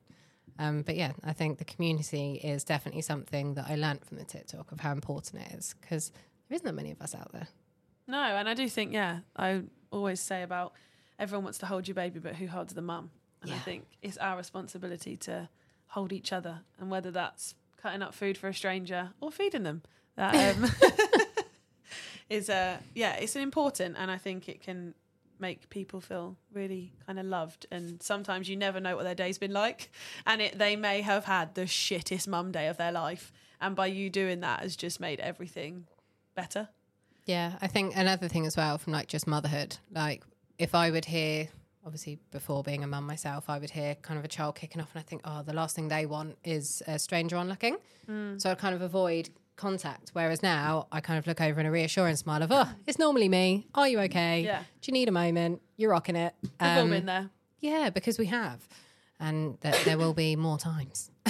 Um, 0.58 0.82
but 0.82 0.94
yeah, 0.96 1.12
I 1.24 1.32
think 1.32 1.58
the 1.58 1.64
community 1.64 2.34
is 2.42 2.62
definitely 2.64 3.02
something 3.02 3.54
that 3.54 3.66
I 3.68 3.74
learned 3.76 4.04
from 4.04 4.18
the 4.18 4.24
Tit 4.24 4.48
Talk 4.48 4.70
of 4.72 4.80
how 4.80 4.92
important 4.92 5.42
it 5.42 5.52
is 5.58 5.74
because 5.80 6.10
there 6.48 6.54
isn't 6.56 6.66
that 6.66 6.74
many 6.74 6.90
of 6.92 7.00
us 7.02 7.14
out 7.14 7.32
there. 7.32 7.48
no, 8.06 8.22
and 8.22 8.48
I 8.48 8.54
do 8.54 8.68
think 8.68 8.92
yeah, 8.92 9.20
I 9.36 9.62
always 9.90 10.20
say 10.20 10.42
about 10.42 10.72
everyone 11.18 11.42
wants 11.44 11.58
to 11.58 11.66
hold 11.66 11.88
your 11.88 11.94
baby, 11.96 12.20
but 12.20 12.36
who 12.36 12.46
holds 12.46 12.74
the 12.74 12.82
mum? 12.82 13.10
And 13.42 13.52
I 13.52 13.58
think 13.58 13.86
it's 14.02 14.16
our 14.18 14.36
responsibility 14.36 15.16
to 15.18 15.48
hold 15.88 16.12
each 16.12 16.32
other, 16.32 16.60
and 16.78 16.90
whether 16.90 17.10
that's 17.10 17.54
cutting 17.80 18.02
up 18.02 18.14
food 18.14 18.36
for 18.36 18.48
a 18.48 18.54
stranger 18.54 19.10
or 19.20 19.30
feeding 19.30 19.62
them, 19.62 19.82
that 20.16 20.56
um, 20.56 20.70
is 22.30 22.50
uh, 22.50 22.78
yeah, 22.94 23.14
it's 23.14 23.36
an 23.36 23.42
important, 23.42 23.96
and 23.98 24.10
I 24.10 24.18
think 24.18 24.48
it 24.48 24.62
can 24.62 24.94
make 25.40 25.70
people 25.70 26.00
feel 26.00 26.36
really 26.52 26.90
kind 27.06 27.16
of 27.16 27.24
loved 27.24 27.64
and 27.70 28.02
sometimes 28.02 28.48
you 28.48 28.56
never 28.56 28.80
know 28.80 28.96
what 28.96 29.04
their 29.04 29.14
day's 29.14 29.38
been 29.38 29.52
like 29.52 29.88
and 30.26 30.42
it 30.42 30.58
they 30.58 30.74
may 30.74 31.00
have 31.00 31.26
had 31.26 31.54
the 31.54 31.60
shittest 31.60 32.26
mum 32.26 32.50
day 32.50 32.66
of 32.66 32.76
their 32.76 32.90
life 32.90 33.32
and 33.60 33.76
by 33.76 33.86
you 33.86 34.10
doing 34.10 34.40
that 34.40 34.60
has 34.60 34.76
just 34.76 35.00
made 35.00 35.20
everything 35.20 35.86
better. 36.34 36.68
Yeah, 37.26 37.56
I 37.60 37.66
think 37.66 37.96
another 37.96 38.28
thing 38.28 38.46
as 38.46 38.56
well 38.56 38.78
from 38.78 38.92
like 38.92 39.08
just 39.08 39.26
motherhood, 39.26 39.76
like 39.92 40.22
if 40.58 40.74
I 40.74 40.90
would 40.90 41.04
hear, 41.04 41.48
obviously 41.88 42.18
before 42.30 42.62
being 42.62 42.84
a 42.84 42.86
mum 42.86 43.06
myself, 43.06 43.48
I 43.48 43.58
would 43.58 43.70
hear 43.70 43.94
kind 43.96 44.18
of 44.18 44.24
a 44.24 44.28
child 44.28 44.54
kicking 44.56 44.80
off 44.82 44.90
and 44.94 45.00
I 45.00 45.02
think, 45.02 45.22
oh, 45.24 45.42
the 45.42 45.54
last 45.54 45.74
thing 45.74 45.88
they 45.88 46.04
want 46.06 46.36
is 46.44 46.82
a 46.86 46.98
stranger 46.98 47.36
on 47.36 47.48
looking. 47.48 47.76
So 48.38 48.50
I 48.50 48.54
kind 48.54 48.74
of 48.74 48.80
avoid 48.82 49.28
contact. 49.56 50.10
Whereas 50.14 50.42
now 50.42 50.86
I 50.92 51.00
kind 51.00 51.18
of 51.18 51.26
look 51.26 51.40
over 51.42 51.60
in 51.60 51.66
a 51.66 51.70
reassuring 51.70 52.16
smile 52.16 52.42
of, 52.42 52.50
oh, 52.52 52.68
it's 52.86 52.98
normally 52.98 53.28
me. 53.28 53.66
Are 53.74 53.86
you 53.88 54.00
okay? 54.00 54.42
Yeah. 54.44 54.60
Do 54.80 54.88
you 54.90 54.92
need 54.92 55.08
a 55.08 55.12
moment? 55.12 55.60
You're 55.76 55.90
rocking 55.90 56.16
it. 56.16 56.32
we've 56.42 56.50
all 56.60 56.78
Um, 56.84 56.90
been 56.90 57.06
there 57.06 57.30
yeah, 57.60 57.90
because 57.90 58.18
we 58.18 58.26
have. 58.26 58.66
And 59.20 59.58
that 59.62 59.74
there 59.84 59.98
will 59.98 60.14
be 60.14 60.36
more 60.36 60.58
times. 60.58 61.10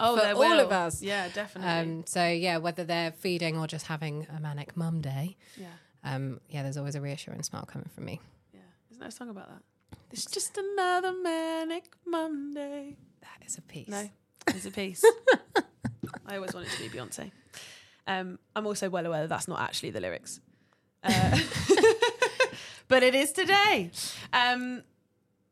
oh 0.00 0.16
for 0.16 0.26
all 0.34 0.38
will. 0.38 0.60
of 0.60 0.72
us. 0.72 1.02
yeah 1.02 1.28
definitely 1.28 1.70
Um, 1.70 2.04
so 2.06 2.26
yeah, 2.26 2.56
whether 2.56 2.82
they're 2.84 3.12
feeding 3.12 3.56
or 3.58 3.66
just 3.66 3.86
having 3.86 4.26
a 4.36 4.40
manic 4.40 4.76
mum 4.76 5.00
day, 5.00 5.36
yeah 5.56 5.66
um, 6.02 6.40
yeah, 6.48 6.62
there's 6.62 6.76
always 6.76 6.94
a 6.94 7.00
reassuring 7.00 7.42
smile 7.42 7.66
coming 7.66 7.88
from 7.94 8.04
me. 8.06 8.20
yeah 8.54 8.60
isn't 8.90 9.00
there 9.00 9.08
a 9.08 9.12
song 9.12 9.28
about 9.28 9.48
that 9.48 9.62
it's 10.10 10.26
just 10.26 10.56
another 10.58 11.12
manic 11.12 11.92
monday. 12.04 12.96
That 13.20 13.46
is 13.46 13.58
a 13.58 13.62
piece. 13.62 13.88
no 13.88 14.08
it's 14.48 14.66
a 14.66 14.70
piece. 14.70 15.04
I 16.26 16.36
always 16.36 16.54
wanted 16.54 16.70
to 16.70 16.82
be 16.82 16.88
beyonce. 16.88 17.30
Um, 18.08 18.38
i'm 18.54 18.68
also 18.68 18.88
well 18.88 19.04
aware 19.04 19.22
that 19.22 19.28
that's 19.28 19.48
not 19.48 19.60
actually 19.60 19.90
the 19.90 20.00
lyrics. 20.00 20.40
Uh, 21.04 21.38
but 22.88 23.04
it 23.04 23.14
is 23.14 23.30
today. 23.30 23.92
Um, 24.32 24.82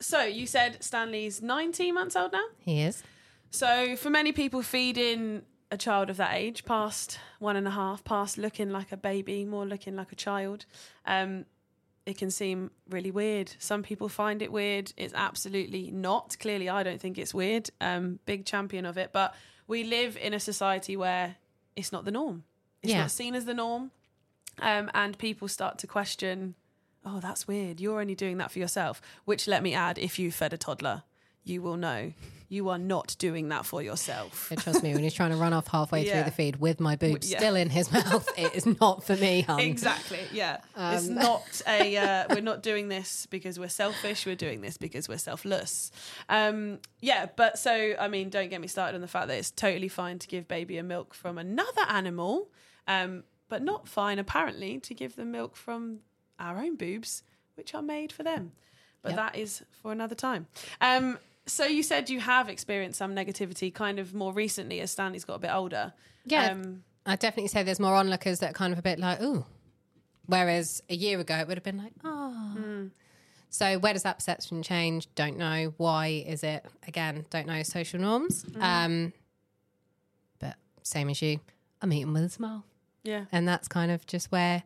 so 0.00 0.22
you 0.24 0.48
said 0.48 0.82
stanley's 0.82 1.40
19 1.40 1.94
months 1.94 2.16
old 2.16 2.32
now? 2.32 2.44
He 2.58 2.82
is. 2.82 3.04
So, 3.50 3.94
for 3.94 4.10
many 4.10 4.32
people, 4.32 4.62
feeding 4.62 5.42
a 5.70 5.76
child 5.76 6.10
of 6.10 6.16
that 6.16 6.34
age, 6.34 6.64
past 6.64 7.20
one 7.38 7.54
and 7.54 7.68
a 7.68 7.70
half, 7.70 8.02
past 8.02 8.36
looking 8.36 8.70
like 8.70 8.90
a 8.90 8.96
baby, 8.96 9.44
more 9.44 9.64
looking 9.64 9.94
like 9.94 10.10
a 10.10 10.16
child, 10.16 10.66
um, 11.06 11.44
it 12.06 12.18
can 12.18 12.30
seem 12.30 12.70
really 12.90 13.10
weird. 13.10 13.52
Some 13.58 13.82
people 13.82 14.08
find 14.08 14.42
it 14.42 14.52
weird. 14.52 14.92
It's 14.96 15.14
absolutely 15.14 15.90
not. 15.90 16.36
Clearly, 16.38 16.68
I 16.68 16.82
don't 16.82 17.00
think 17.00 17.16
it's 17.18 17.32
weird. 17.32 17.70
Um, 17.80 18.18
big 18.26 18.44
champion 18.44 18.84
of 18.86 18.98
it. 18.98 19.10
But 19.12 19.34
we 19.66 19.84
live 19.84 20.16
in 20.18 20.34
a 20.34 20.40
society 20.40 20.96
where 20.96 21.36
it's 21.76 21.92
not 21.92 22.04
the 22.04 22.10
norm. 22.10 22.44
It's 22.82 22.92
Yeah. 22.92 23.00
not 23.02 23.10
seen 23.10 23.34
as 23.34 23.46
the 23.46 23.54
norm. 23.54 23.90
Um, 24.60 24.90
and 24.94 25.16
people 25.18 25.48
start 25.48 25.78
to 25.78 25.86
question, 25.86 26.54
oh, 27.04 27.20
that's 27.20 27.48
weird. 27.48 27.80
You're 27.80 28.00
only 28.00 28.14
doing 28.14 28.36
that 28.38 28.50
for 28.52 28.58
yourself. 28.58 29.00
Which, 29.24 29.48
let 29.48 29.62
me 29.62 29.72
add, 29.74 29.98
if 29.98 30.18
you 30.18 30.30
fed 30.30 30.52
a 30.52 30.58
toddler, 30.58 31.04
you 31.42 31.62
will 31.62 31.76
know 31.76 32.12
you 32.48 32.68
are 32.68 32.78
not 32.78 33.16
doing 33.18 33.48
that 33.48 33.64
for 33.66 33.82
yourself. 33.82 34.48
Yeah, 34.50 34.56
trust 34.60 34.82
me, 34.82 34.92
when 34.94 35.02
he's 35.02 35.14
trying 35.14 35.30
to 35.30 35.36
run 35.36 35.52
off 35.52 35.66
halfway 35.68 36.04
Yeah. 36.06 36.14
through 36.14 36.24
the 36.24 36.30
feed 36.36 36.56
with 36.56 36.78
my 36.80 36.94
boobs 36.96 37.30
yeah. 37.30 37.38
still 37.38 37.56
in 37.56 37.70
his 37.70 37.90
mouth, 37.98 38.28
it 38.36 38.54
is 38.54 38.66
not 38.66 39.04
for 39.04 39.16
me, 39.16 39.40
hun. 39.42 39.60
Exactly. 39.60 40.20
Yeah. 40.32 40.58
it's 40.76 41.08
Um, 41.08 41.14
not 41.14 41.62
a. 41.68 41.96
Uh, 41.96 42.24
we're 42.30 42.40
not 42.42 42.62
doing 42.62 42.88
this 42.88 43.26
because 43.26 43.58
we're 43.58 43.68
selfish. 43.68 44.26
We're 44.26 44.36
doing 44.36 44.60
this 44.60 44.76
because 44.76 45.08
we're 45.08 45.18
selfless. 45.18 45.90
Um, 46.28 46.78
yeah. 47.00 47.26
But 47.34 47.58
so 47.58 47.94
I 47.98 48.08
mean, 48.08 48.28
don't 48.30 48.50
get 48.50 48.60
me 48.60 48.68
started 48.68 48.94
on 48.94 49.00
the 49.00 49.08
fact 49.08 49.28
that 49.28 49.38
it's 49.38 49.50
totally 49.50 49.88
fine 49.88 50.18
to 50.20 50.28
give 50.28 50.46
baby 50.46 50.78
a 50.78 50.82
milk 50.82 51.14
from 51.14 51.38
another 51.38 51.82
animal, 51.88 52.48
um, 52.86 53.24
but 53.48 53.62
not 53.62 53.88
fine 53.88 54.18
apparently 54.18 54.78
to 54.80 54.94
give 54.94 55.16
them 55.16 55.30
milk 55.32 55.56
from 55.56 56.00
our 56.38 56.58
own 56.58 56.76
boobs, 56.76 57.22
which 57.54 57.74
are 57.74 57.82
made 57.82 58.12
for 58.12 58.22
them. 58.22 58.52
But 59.02 59.10
Yep. 59.10 59.16
that 59.18 59.36
is 59.36 59.62
for 59.82 59.92
another 59.92 60.14
time. 60.14 60.46
Um, 60.80 61.18
so 61.46 61.64
you 61.66 61.82
said 61.82 62.10
you 62.10 62.20
have 62.20 62.48
experienced 62.48 62.98
some 62.98 63.14
negativity, 63.14 63.72
kind 63.72 63.98
of 63.98 64.14
more 64.14 64.32
recently 64.32 64.80
as 64.80 64.90
Stanley's 64.90 65.24
got 65.24 65.34
a 65.34 65.38
bit 65.40 65.50
older. 65.52 65.92
Yeah. 66.24 66.50
Um, 66.52 66.84
I'd 67.06 67.18
definitely 67.18 67.48
say 67.48 67.62
there's 67.62 67.80
more 67.80 67.94
onlookers 67.94 68.38
that 68.40 68.50
are 68.50 68.54
kind 68.54 68.72
of 68.72 68.78
a 68.78 68.82
bit 68.82 68.98
like, 68.98 69.20
ooh. 69.22 69.44
Whereas 70.26 70.82
a 70.88 70.94
year 70.94 71.20
ago, 71.20 71.36
it 71.36 71.46
would 71.48 71.58
have 71.58 71.64
been 71.64 71.76
like, 71.76 71.92
oh. 72.02 72.88
So 73.50 73.78
where 73.78 73.92
does 73.92 74.04
that 74.04 74.16
perception 74.18 74.62
change? 74.62 75.06
Don't 75.14 75.36
know. 75.36 75.74
Why 75.76 76.24
is 76.26 76.42
it? 76.42 76.64
Again, 76.88 77.26
don't 77.30 77.46
know 77.46 77.62
social 77.62 78.00
norms. 78.00 78.44
Um, 78.58 79.12
but 80.38 80.56
same 80.82 81.10
as 81.10 81.20
you, 81.20 81.40
I'm 81.82 81.92
eating 81.92 82.12
with 82.14 82.24
a 82.24 82.28
smile. 82.30 82.64
yeah. 83.02 83.26
And 83.32 83.46
that's 83.46 83.68
kind 83.68 83.90
of 83.92 84.06
just 84.06 84.32
where 84.32 84.62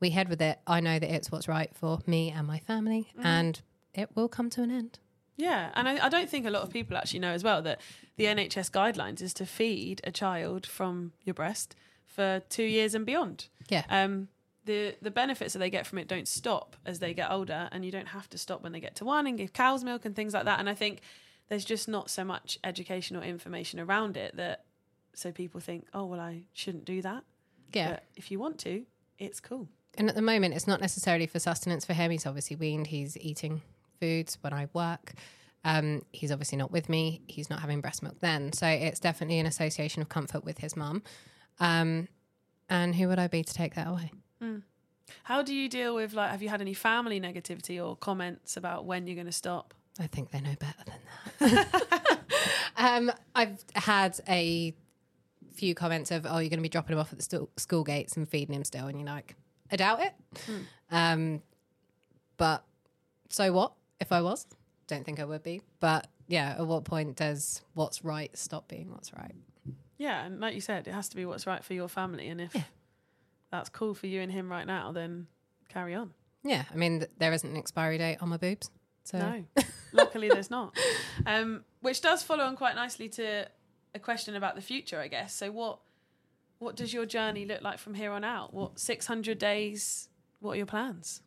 we 0.00 0.10
head 0.10 0.28
with 0.30 0.40
it. 0.42 0.58
I 0.66 0.80
know 0.80 0.98
that 0.98 1.14
it's 1.14 1.30
what's 1.30 1.46
right 1.46 1.70
for 1.74 1.98
me 2.06 2.30
and 2.30 2.46
my 2.46 2.58
family, 2.58 3.12
and 3.22 3.60
it 3.94 4.08
will 4.16 4.28
come 4.28 4.48
to 4.50 4.62
an 4.62 4.70
end. 4.70 4.98
Yeah, 5.36 5.70
and 5.74 5.88
I, 5.88 6.06
I 6.06 6.08
don't 6.08 6.28
think 6.28 6.46
a 6.46 6.50
lot 6.50 6.62
of 6.62 6.70
people 6.70 6.96
actually 6.96 7.20
know 7.20 7.32
as 7.32 7.42
well 7.42 7.62
that 7.62 7.80
the 8.16 8.24
NHS 8.24 8.70
guidelines 8.70 9.22
is 9.22 9.32
to 9.34 9.46
feed 9.46 10.00
a 10.04 10.12
child 10.12 10.66
from 10.66 11.12
your 11.24 11.34
breast 11.34 11.74
for 12.06 12.42
two 12.48 12.64
years 12.64 12.94
and 12.94 13.06
beyond. 13.06 13.48
Yeah. 13.68 13.84
Um, 13.88 14.28
the 14.64 14.94
the 15.02 15.10
benefits 15.10 15.54
that 15.54 15.58
they 15.58 15.70
get 15.70 15.86
from 15.86 15.98
it 15.98 16.06
don't 16.06 16.28
stop 16.28 16.76
as 16.86 16.98
they 16.98 17.14
get 17.14 17.30
older, 17.30 17.68
and 17.72 17.84
you 17.84 17.90
don't 17.90 18.08
have 18.08 18.28
to 18.30 18.38
stop 18.38 18.62
when 18.62 18.72
they 18.72 18.80
get 18.80 18.94
to 18.96 19.04
one 19.04 19.26
and 19.26 19.38
give 19.38 19.52
cow's 19.52 19.82
milk 19.82 20.04
and 20.04 20.14
things 20.14 20.34
like 20.34 20.44
that. 20.44 20.60
And 20.60 20.68
I 20.68 20.74
think 20.74 21.00
there's 21.48 21.64
just 21.64 21.88
not 21.88 22.10
so 22.10 22.24
much 22.24 22.58
educational 22.62 23.22
information 23.22 23.80
around 23.80 24.16
it 24.16 24.36
that 24.36 24.64
so 25.14 25.32
people 25.32 25.60
think, 25.60 25.86
oh 25.92 26.04
well, 26.04 26.20
I 26.20 26.42
shouldn't 26.52 26.84
do 26.84 27.02
that. 27.02 27.24
Yeah. 27.72 27.90
But 27.90 28.04
if 28.16 28.30
you 28.30 28.38
want 28.38 28.58
to, 28.60 28.84
it's 29.18 29.40
cool. 29.40 29.68
And 29.98 30.08
at 30.08 30.14
the 30.14 30.22
moment, 30.22 30.54
it's 30.54 30.66
not 30.66 30.80
necessarily 30.80 31.26
for 31.26 31.38
sustenance 31.38 31.84
for 31.84 31.92
him. 31.92 32.10
He's 32.10 32.26
obviously 32.26 32.56
weaned. 32.56 32.86
He's 32.86 33.16
eating 33.18 33.60
foods 34.02 34.36
when 34.40 34.52
I 34.52 34.66
work. 34.72 35.12
Um, 35.64 36.02
he's 36.10 36.32
obviously 36.32 36.58
not 36.58 36.72
with 36.72 36.88
me. 36.88 37.22
He's 37.28 37.48
not 37.48 37.60
having 37.60 37.80
breast 37.80 38.02
milk 38.02 38.16
then. 38.18 38.52
So 38.52 38.66
it's 38.66 38.98
definitely 38.98 39.38
an 39.38 39.46
association 39.46 40.02
of 40.02 40.08
comfort 40.08 40.44
with 40.44 40.58
his 40.58 40.76
mum. 40.76 41.04
Um, 41.60 42.08
and 42.68 42.96
who 42.96 43.06
would 43.06 43.20
I 43.20 43.28
be 43.28 43.44
to 43.44 43.54
take 43.54 43.76
that 43.76 43.86
away? 43.86 44.10
How 45.22 45.42
do 45.42 45.54
you 45.54 45.68
deal 45.68 45.94
with 45.94 46.14
like? 46.14 46.30
Have 46.30 46.42
you 46.42 46.48
had 46.48 46.60
any 46.60 46.74
family 46.74 47.20
negativity 47.20 47.84
or 47.84 47.96
comments 47.96 48.56
about 48.56 48.86
when 48.86 49.06
you're 49.06 49.14
going 49.14 49.26
to 49.26 49.32
stop? 49.32 49.74
I 50.00 50.06
think 50.08 50.30
they 50.30 50.40
know 50.40 50.54
better 50.58 50.84
than 51.38 51.50
that. 51.54 52.18
um, 52.76 53.12
I've 53.34 53.62
had 53.76 54.18
a 54.26 54.74
few 55.52 55.74
comments 55.74 56.10
of, 56.10 56.24
"Oh, 56.24 56.38
you're 56.38 56.48
going 56.48 56.58
to 56.58 56.62
be 56.62 56.70
dropping 56.70 56.94
him 56.94 56.98
off 56.98 57.12
at 57.12 57.18
the 57.18 57.46
school 57.56 57.84
gates 57.84 58.16
and 58.16 58.26
feeding 58.26 58.54
him 58.54 58.64
still," 58.64 58.86
and 58.86 58.98
you're 58.98 59.06
like, 59.06 59.36
"I 59.70 59.76
doubt 59.76 60.00
it." 60.00 60.14
Um, 60.90 61.42
but 62.38 62.64
so 63.28 63.52
what 63.52 63.72
if 64.02 64.12
I 64.12 64.20
was? 64.20 64.46
Don't 64.88 65.04
think 65.04 65.20
I 65.20 65.24
would 65.24 65.42
be. 65.42 65.62
But 65.80 66.08
yeah, 66.26 66.56
at 66.58 66.66
what 66.66 66.84
point 66.84 67.16
does 67.16 67.62
what's 67.74 68.04
right 68.04 68.36
stop 68.36 68.68
being 68.68 68.90
what's 68.90 69.12
right? 69.14 69.34
Yeah, 69.96 70.24
and 70.24 70.40
like 70.40 70.54
you 70.54 70.60
said, 70.60 70.88
it 70.88 70.92
has 70.92 71.08
to 71.10 71.16
be 71.16 71.24
what's 71.24 71.46
right 71.46 71.64
for 71.64 71.74
your 71.74 71.88
family. 71.88 72.28
And 72.28 72.40
if 72.40 72.54
that's 73.50 73.68
cool 73.68 73.94
for 73.94 74.08
you 74.08 74.20
and 74.20 74.30
him 74.30 74.50
right 74.50 74.66
now, 74.66 74.92
then 74.92 75.28
carry 75.68 75.94
on. 75.94 76.12
Yeah, 76.42 76.64
I 76.72 76.76
mean, 76.76 76.98
th- 76.98 77.10
there 77.18 77.32
isn't 77.32 77.48
an 77.48 77.56
expiry 77.56 77.98
date 77.98 78.18
on 78.20 78.28
my 78.28 78.36
boobs. 78.36 78.70
So 79.04 79.18
No, 79.18 79.44
luckily 79.92 80.28
there's 80.28 80.50
not. 80.50 80.76
Um, 81.24 81.64
which 81.80 82.00
does 82.00 82.22
follow 82.22 82.44
on 82.44 82.56
quite 82.56 82.74
nicely 82.74 83.08
to 83.10 83.46
a 83.94 83.98
question 83.98 84.34
about 84.34 84.56
the 84.56 84.60
future, 84.60 84.98
I 85.00 85.08
guess. 85.08 85.34
So 85.34 85.50
what 85.52 85.78
what 86.58 86.76
does 86.76 86.92
your 86.92 87.06
journey 87.06 87.44
look 87.44 87.62
like 87.62 87.78
from 87.78 87.94
here 87.94 88.12
on 88.12 88.22
out? 88.24 88.54
What 88.54 88.78
600 88.78 89.38
days? 89.38 90.08
What 90.40 90.52
are 90.52 90.56
your 90.56 90.66
plans? 90.66 91.20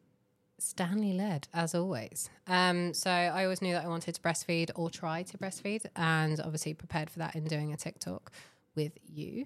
Stanley 0.57 1.13
led, 1.13 1.47
as 1.53 1.75
always. 1.75 2.29
Um, 2.47 2.93
so 2.93 3.09
I 3.09 3.43
always 3.43 3.61
knew 3.61 3.73
that 3.73 3.83
I 3.83 3.87
wanted 3.87 4.15
to 4.15 4.21
breastfeed 4.21 4.71
or 4.75 4.89
try 4.89 5.23
to 5.23 5.37
breastfeed, 5.37 5.85
and 5.95 6.39
obviously 6.39 6.73
prepared 6.73 7.09
for 7.09 7.19
that 7.19 7.35
in 7.35 7.45
doing 7.45 7.73
a 7.73 7.77
Tit 7.77 7.99
Talk 7.99 8.31
with 8.75 8.93
you. 9.07 9.45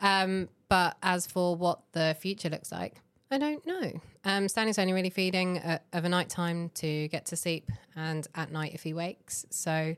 Um, 0.00 0.48
but 0.68 0.96
as 1.02 1.26
for 1.26 1.56
what 1.56 1.80
the 1.92 2.16
future 2.20 2.48
looks 2.48 2.70
like, 2.72 2.96
I 3.30 3.38
don't 3.38 3.66
know. 3.66 3.92
Um, 4.24 4.46
Stanley's 4.48 4.78
only 4.78 4.92
really 4.92 5.10
feeding 5.10 5.58
uh, 5.58 5.78
of 5.94 6.04
a 6.04 6.08
night 6.08 6.28
time 6.28 6.70
to 6.74 7.08
get 7.08 7.26
to 7.26 7.36
sleep, 7.36 7.70
and 7.96 8.26
at 8.34 8.52
night 8.52 8.72
if 8.74 8.82
he 8.82 8.92
wakes. 8.92 9.46
So, 9.50 9.96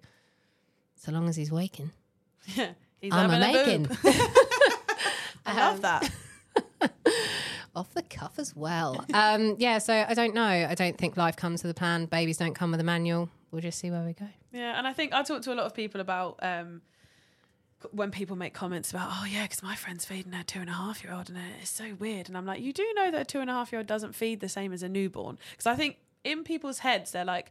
so 0.97 1.13
long 1.13 1.29
as 1.29 1.35
he's 1.37 1.51
waking, 1.51 1.91
Yeah, 2.55 2.71
he's 3.01 3.13
I'm 3.13 3.31
a 3.31 3.39
making. 3.39 3.89
I 5.47 5.57
love 5.57 5.83
that. 5.83 6.11
Off 7.77 7.93
the 7.93 8.03
cuff 8.03 8.39
as 8.39 8.55
well. 8.55 9.05
um, 9.13 9.57
yeah, 9.59 9.79
so 9.79 9.93
I 10.09 10.15
don't 10.15 10.35
know. 10.35 10.43
I 10.43 10.75
don't 10.75 10.97
think 10.97 11.17
life 11.17 11.37
comes 11.37 11.63
with 11.63 11.71
a 11.71 11.75
plan. 11.75 12.07
Babies 12.07 12.37
don't 12.37 12.55
come 12.55 12.71
with 12.71 12.81
a 12.81 12.85
manual. 12.85 13.29
We'll 13.51 13.63
just 13.63 13.79
see 13.79 13.91
where 13.91 14.05
we 14.05 14.13
go. 14.13 14.29
Yeah, 14.53 14.79
and 14.79 14.87
I 14.87 14.93
think 14.93 15.13
I 15.13 15.23
talk 15.23 15.43
to 15.43 15.53
a 15.53 15.57
lot 15.57 15.67
of 15.67 15.75
people 15.75 16.01
about 16.01 16.39
um, 16.43 16.83
when 17.91 18.11
people 18.11 18.37
make 18.37 18.55
comments 18.55 18.91
about, 18.91 19.09
oh 19.11 19.27
yeah, 19.27 19.43
because 19.43 19.63
my 19.63 19.75
friend's 19.75 20.05
feeding 20.05 20.33
her 20.33 20.45
two 20.45 20.61
and 20.61 20.71
a 20.71 20.73
half 20.73 21.03
year 21.03 21.13
old, 21.13 21.29
and 21.29 21.39
it's 21.61 21.71
so 21.71 21.95
weird. 21.99 22.29
And 22.29 22.37
I'm 22.37 22.47
like, 22.47 22.61
you 22.61 22.73
do 22.73 22.87
know 22.95 23.11
that 23.11 23.21
a 23.23 23.25
two 23.25 23.41
and 23.41 23.51
a 23.51 23.53
half 23.53 23.73
year 23.73 23.81
old 23.81 23.87
doesn't 23.87 24.15
feed 24.15 24.41
the 24.41 24.49
same 24.49 24.73
as 24.73 24.83
a 24.83 24.89
newborn, 24.89 25.39
because 25.53 25.67
I 25.67 25.75
think 25.75 25.97
in 26.23 26.45
people's 26.45 26.79
heads 26.81 27.11
they're 27.13 27.25
like, 27.25 27.51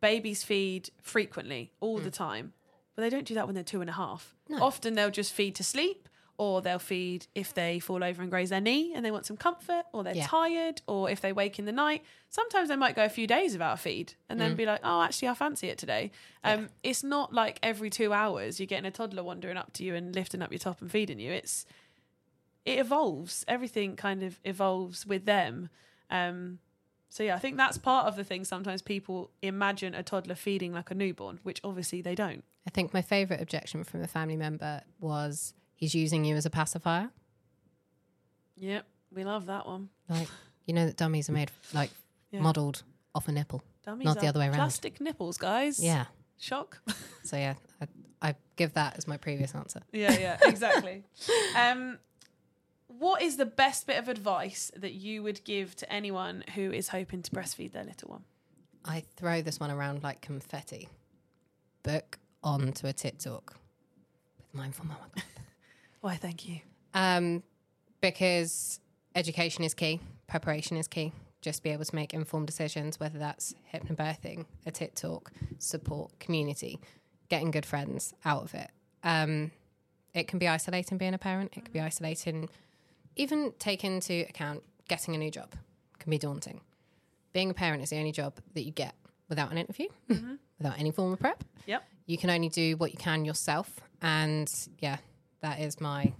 babies 0.00 0.42
feed 0.42 0.90
frequently 1.02 1.72
all 1.80 1.98
the 1.98 2.10
time, 2.10 2.52
but 2.94 3.02
they 3.02 3.10
don't 3.10 3.26
do 3.26 3.34
that 3.34 3.46
when 3.46 3.54
they're 3.54 3.64
two 3.64 3.80
and 3.80 3.90
a 3.90 3.94
half. 3.94 4.34
Often 4.60 4.94
they'll 4.94 5.10
just 5.10 5.32
feed 5.32 5.54
to 5.56 5.64
sleep. 5.64 6.08
Or 6.36 6.60
they'll 6.62 6.80
feed 6.80 7.26
if 7.34 7.54
they 7.54 7.78
fall 7.78 8.02
over 8.02 8.20
and 8.20 8.28
graze 8.30 8.50
their 8.50 8.60
knee 8.60 8.92
and 8.92 9.04
they 9.04 9.12
want 9.12 9.24
some 9.24 9.36
comfort, 9.36 9.84
or 9.92 10.02
they're 10.02 10.16
Yeah. 10.16 10.26
tired, 10.26 10.82
or 10.88 11.08
if 11.08 11.20
they 11.20 11.32
wake 11.32 11.60
in 11.60 11.64
the 11.64 11.72
night. 11.72 12.02
Sometimes 12.28 12.68
they 12.68 12.76
might 12.76 12.96
go 12.96 13.04
a 13.04 13.08
few 13.08 13.26
days 13.28 13.52
without 13.52 13.74
a 13.74 13.76
feed 13.76 14.14
and 14.28 14.40
then 14.40 14.56
be 14.56 14.66
like, 14.66 14.80
oh, 14.82 15.02
actually, 15.02 15.28
I 15.28 15.34
fancy 15.34 15.68
it 15.68 15.78
today. 15.78 16.10
Um, 16.42 16.70
It's 16.82 17.04
not 17.04 17.32
like 17.32 17.60
every 17.62 17.88
two 17.88 18.12
hours 18.12 18.58
you're 18.58 18.66
getting 18.66 18.84
a 18.86 18.90
toddler 18.90 19.22
wandering 19.22 19.56
up 19.56 19.72
to 19.74 19.84
you 19.84 19.94
and 19.94 20.12
lifting 20.12 20.42
up 20.42 20.50
your 20.50 20.58
top 20.58 20.80
and 20.82 20.90
feeding 20.90 21.20
you. 21.20 21.30
It's 21.30 21.66
it 22.64 22.78
evolves. 22.78 23.44
Everything 23.46 23.94
kind 23.94 24.22
of 24.22 24.40
evolves 24.42 25.06
with 25.06 25.26
them. 25.26 25.68
Um, 26.10 26.58
so 27.10 27.22
yeah, 27.22 27.36
I 27.36 27.38
think 27.38 27.56
that's 27.56 27.78
part 27.78 28.06
of 28.06 28.16
the 28.16 28.24
thing. 28.24 28.44
Sometimes 28.44 28.82
people 28.82 29.30
imagine 29.42 29.94
a 29.94 30.02
toddler 30.02 30.34
feeding 30.34 30.72
like 30.72 30.90
a 30.90 30.94
newborn, 30.94 31.38
which 31.42 31.60
obviously 31.62 32.00
they 32.02 32.14
don't. 32.14 32.42
I 32.66 32.70
think 32.70 32.92
my 32.94 33.02
favourite 33.02 33.40
objection 33.42 33.84
from 33.84 34.02
a 34.02 34.08
family 34.08 34.36
member 34.36 34.80
was 34.98 35.52
he's 35.84 35.94
using 35.94 36.24
you 36.24 36.34
as 36.34 36.46
a 36.46 36.50
pacifier. 36.50 37.10
Yep, 38.56 38.86
we 39.14 39.24
love 39.24 39.46
that 39.46 39.66
one. 39.66 39.90
Like, 40.08 40.28
you 40.66 40.72
know 40.72 40.86
that 40.86 40.96
dummies 40.96 41.28
are 41.28 41.32
made 41.32 41.50
like 41.74 41.90
Yeah. 42.30 42.40
modelled 42.40 42.82
off 43.14 43.28
a 43.28 43.32
nipple. 43.32 43.62
Dummies 43.84 44.06
Not 44.06 44.20
the 44.20 44.26
other 44.28 44.40
way 44.40 44.46
around. 44.46 44.54
Plastic 44.56 44.98
nipples, 45.00 45.36
guys. 45.36 45.78
Yeah. 45.82 46.06
Shock. 46.38 46.80
So 47.24 47.36
yeah, 47.38 47.54
I, 47.80 47.86
I 48.20 48.34
give 48.56 48.74
that 48.74 48.98
as 48.98 49.08
my 49.08 49.16
previous 49.16 49.54
answer. 49.54 49.80
yeah, 49.94 50.12
yeah, 50.18 50.38
exactly. 50.42 51.04
um, 51.56 51.98
what 52.86 53.22
is 53.22 53.38
the 53.38 53.46
best 53.46 53.86
bit 53.86 53.98
of 53.98 54.08
advice 54.10 54.70
that 54.76 54.92
you 54.92 55.22
would 55.22 55.42
give 55.44 55.74
to 55.76 55.90
anyone 55.90 56.44
who 56.54 56.70
is 56.70 56.88
hoping 56.88 57.22
to 57.22 57.30
breastfeed 57.30 57.72
their 57.72 57.84
little 57.84 58.10
one? 58.10 58.24
I 58.84 59.04
throw 59.16 59.40
this 59.40 59.58
one 59.58 59.70
around 59.70 60.02
like 60.02 60.20
confetti. 60.20 60.88
Book 61.82 62.18
onto 62.42 62.86
a 62.86 62.92
Tit 62.92 63.18
Talk 63.20 63.54
with 64.36 64.54
Mindful 64.54 64.84
Mama. 64.86 65.06
Why, 66.04 66.16
thank 66.16 66.46
you. 66.46 66.60
Um, 66.92 67.42
because 68.02 68.78
education 69.14 69.64
is 69.64 69.72
key, 69.72 70.00
preparation 70.26 70.76
is 70.76 70.86
key. 70.86 71.12
Just 71.40 71.62
be 71.62 71.70
able 71.70 71.86
to 71.86 71.94
make 71.94 72.12
informed 72.12 72.46
decisions, 72.46 73.00
whether 73.00 73.18
that's 73.18 73.54
hypnobirthing, 73.72 74.44
a 74.66 74.70
Tit 74.70 74.96
Talk, 74.96 75.32
support, 75.58 76.18
community, 76.20 76.78
getting 77.30 77.50
good 77.50 77.64
friends 77.64 78.12
out 78.22 78.42
of 78.42 78.52
it. 78.52 78.68
Um, 79.02 79.50
it 80.12 80.28
can 80.28 80.38
be 80.38 80.46
isolating 80.46 80.98
being 80.98 81.14
a 81.14 81.18
parent. 81.18 81.54
It 81.56 81.64
can 81.64 81.72
be 81.72 81.80
isolating, 81.80 82.50
even 83.16 83.54
take 83.58 83.82
into 83.82 84.26
account 84.28 84.62
getting 84.88 85.14
a 85.14 85.18
new 85.18 85.30
job 85.30 85.54
can 86.00 86.10
be 86.10 86.18
daunting. 86.18 86.60
Being 87.32 87.48
a 87.48 87.54
parent 87.54 87.82
is 87.82 87.88
the 87.88 87.96
only 87.96 88.12
job 88.12 88.34
that 88.52 88.64
you 88.64 88.72
get 88.72 88.94
without 89.30 89.50
an 89.50 89.56
interview, 89.56 89.88
without 90.58 90.78
any 90.78 90.90
form 90.90 91.14
of 91.14 91.18
prep. 91.18 91.42
Yep. 91.64 91.82
You 92.04 92.18
can 92.18 92.28
only 92.28 92.50
do 92.50 92.76
what 92.76 92.92
you 92.92 92.98
can 92.98 93.24
yourself. 93.24 93.80
And 94.02 94.52
yeah, 94.80 94.98
that 95.44 95.60
is 95.60 95.78
my 95.78 96.10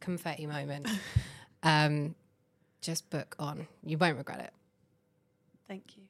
confetti 0.00 0.46
moment. 0.46 0.86
um, 1.62 2.14
just 2.82 3.08
book 3.08 3.34
on. 3.38 3.66
You 3.82 3.96
won't 3.96 4.18
regret 4.18 4.40
it. 4.40 4.52
Thank 5.66 5.96
you. 5.96 6.02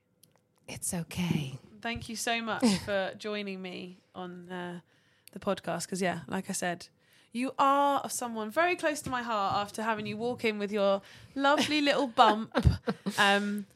It's 0.66 0.92
okay. 0.92 1.56
Thank 1.80 2.08
you 2.08 2.16
so 2.16 2.42
much 2.42 2.66
for 2.84 3.12
joining 3.16 3.62
me 3.62 4.00
on 4.12 4.50
uh, 4.50 4.80
the 5.32 5.38
podcast. 5.38 5.82
Because, 5.82 6.02
yeah, 6.02 6.20
like 6.26 6.50
I 6.50 6.52
said, 6.52 6.88
you 7.30 7.52
are 7.60 8.08
someone 8.10 8.50
very 8.50 8.74
close 8.74 9.00
to 9.02 9.10
my 9.10 9.22
heart 9.22 9.54
after 9.54 9.80
having 9.82 10.06
you 10.06 10.16
walk 10.16 10.44
in 10.44 10.58
with 10.58 10.72
your 10.72 11.00
lovely 11.36 11.80
little 11.80 12.06
bump. 12.22 12.56
Um, 13.16 13.66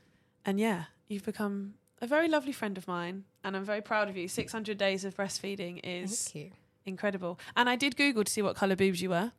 and 0.44 0.58
yeah, 0.58 0.84
you've 1.06 1.24
become 1.24 1.74
a 2.02 2.08
very 2.08 2.26
lovely 2.26 2.52
friend 2.52 2.76
of 2.76 2.88
mine. 2.88 3.26
And 3.44 3.56
I'm 3.56 3.64
very 3.64 3.80
proud 3.80 4.08
of 4.08 4.16
you. 4.16 4.26
600 4.26 4.76
days 4.76 5.04
of 5.04 5.16
breastfeeding 5.16 5.78
is 5.84 6.24
Thank 6.24 6.46
you. 6.46 6.50
Incredible. 6.88 7.38
And 7.56 7.68
I 7.68 7.76
did 7.76 7.96
Google 7.96 8.24
to 8.24 8.32
see 8.32 8.42
what 8.42 8.56
colour 8.56 8.74
boobs 8.76 9.00
you 9.02 9.10
were. 9.10 9.32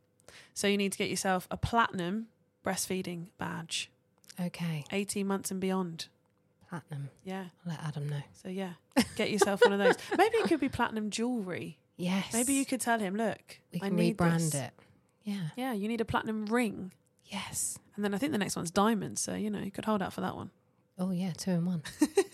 So 0.54 0.66
you 0.66 0.76
need 0.76 0.92
to 0.92 0.98
get 0.98 1.10
yourself 1.10 1.46
a 1.50 1.56
platinum 1.56 2.26
breastfeeding 2.64 3.26
badge, 3.38 3.90
Okay. 4.40 4.84
18 4.92 5.26
months 5.26 5.50
and 5.50 5.60
beyond. 5.60 6.06
Platinum. 6.68 7.10
Yeah. 7.24 7.46
I'll 7.66 7.72
let 7.72 7.80
Adam 7.84 8.08
know. 8.08 8.22
So 8.42 8.48
yeah, 8.48 8.74
get 9.16 9.30
yourself 9.30 9.60
one 9.62 9.72
of 9.72 9.78
those. 9.78 9.96
Maybe 10.18 10.36
it 10.36 10.44
could 10.48 10.60
be 10.60 10.68
platinum 10.68 11.10
jewelry. 11.10 11.78
Yes. 11.96 12.32
Maybe 12.32 12.54
you 12.54 12.64
could 12.64 12.80
tell 12.80 12.98
him, 12.98 13.16
look, 13.16 13.58
We 13.72 13.80
I 13.82 13.88
can 13.88 13.96
need 13.96 14.16
rebrand 14.16 14.52
this. 14.52 14.54
it. 14.54 14.70
Yeah. 15.24 15.48
Yeah, 15.56 15.72
you 15.72 15.88
need 15.88 16.00
a 16.00 16.04
platinum 16.04 16.46
ring, 16.46 16.92
Yes. 17.26 17.78
and 17.96 18.04
then 18.04 18.14
I 18.14 18.18
think 18.18 18.32
the 18.32 18.38
next 18.38 18.56
one's 18.56 18.70
diamonds. 18.70 19.20
So 19.20 19.34
you 19.34 19.50
know, 19.50 19.58
you 19.60 19.70
could 19.70 19.84
hold 19.84 20.00
out 20.00 20.12
for 20.12 20.20
that 20.22 20.34
one. 20.36 20.50
Oh 20.98 21.10
yeah, 21.10 21.32
two 21.36 21.50
in 21.52 21.64
one. 21.66 21.82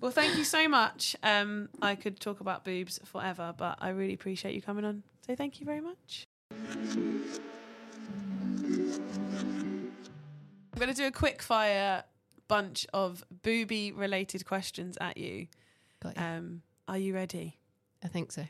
Well, 0.00 0.10
thank 0.10 0.36
you 0.36 0.44
so 0.44 0.68
much. 0.68 1.16
Um, 1.22 1.68
I 1.80 1.94
could 1.94 2.20
talk 2.20 2.40
about 2.40 2.64
boobs 2.64 3.00
forever, 3.04 3.54
but 3.56 3.78
I 3.80 3.88
really 3.90 4.14
appreciate 4.14 4.54
you 4.54 4.62
coming 4.62 4.84
on. 4.84 5.02
So 5.26 5.34
thank 5.34 5.58
you 5.60 5.66
very 5.66 5.80
much. 5.80 6.26
I'm 6.50 7.24
going 10.76 10.88
to 10.88 10.94
do 10.94 11.06
a 11.06 11.12
quick 11.12 11.40
fire 11.42 12.04
bunch 12.48 12.86
of 12.92 13.24
booby 13.42 13.92
related 13.92 14.44
questions 14.44 14.98
at 15.00 15.16
you. 15.16 15.46
Got 16.02 16.16
you. 16.16 16.22
Um, 16.22 16.62
are 16.86 16.98
you 16.98 17.14
ready? 17.14 17.58
I 18.04 18.08
think 18.08 18.30
so. 18.30 18.44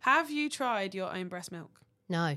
Have 0.00 0.30
you 0.30 0.48
tried 0.48 0.94
your 0.94 1.14
own 1.14 1.28
breast 1.28 1.52
milk? 1.52 1.80
No. 2.08 2.36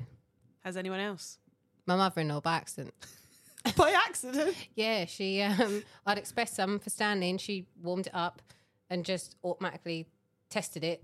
Has 0.64 0.76
anyone 0.76 1.00
else? 1.00 1.38
My 1.86 1.96
mother-in-law 1.96 2.40
by 2.40 2.56
accident. 2.56 2.94
By 3.76 3.90
accident. 4.06 4.54
Yeah, 4.74 5.06
she. 5.06 5.42
Um, 5.42 5.82
I'd 6.06 6.18
expressed 6.18 6.54
some 6.54 6.78
for 6.78 6.90
Stanley, 6.90 7.30
and 7.30 7.40
she 7.40 7.66
warmed 7.82 8.06
it 8.06 8.14
up 8.14 8.42
and 8.90 9.04
just 9.04 9.36
automatically 9.42 10.06
tested 10.50 10.84
it, 10.84 11.02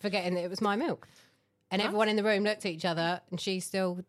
forgetting 0.00 0.34
that 0.34 0.44
it 0.44 0.50
was 0.50 0.60
my 0.60 0.76
milk. 0.76 1.08
And 1.70 1.80
Nice. 1.80 1.86
everyone 1.86 2.08
in 2.08 2.16
the 2.16 2.22
room 2.24 2.44
looked 2.44 2.64
at 2.66 2.72
each 2.72 2.84
other, 2.84 3.20
and 3.30 3.40
she 3.40 3.58
still 3.60 4.04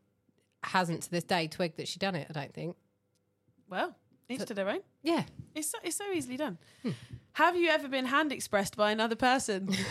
hasn't 0.63 1.03
to 1.03 1.11
this 1.11 1.23
day 1.23 1.47
twigged 1.47 1.77
that 1.77 1.87
she'd 1.87 1.99
done 1.99 2.15
it. 2.15 2.27
I 2.29 2.33
don't 2.33 2.53
think. 2.53 2.75
Well, 3.69 3.95
each 4.29 4.45
to 4.45 4.53
their 4.53 4.69
own. 4.69 4.79
Yeah. 5.01 5.23
It's 5.55 5.69
so, 5.69 5.77
it's 5.83 5.95
so 5.97 6.11
easily 6.13 6.37
done. 6.37 6.57
Have 7.33 7.55
you 7.55 7.69
ever 7.69 7.87
been 7.87 8.05
hand 8.05 8.31
expressed 8.31 8.75
by 8.77 8.91
another 8.91 9.15
person? 9.15 9.69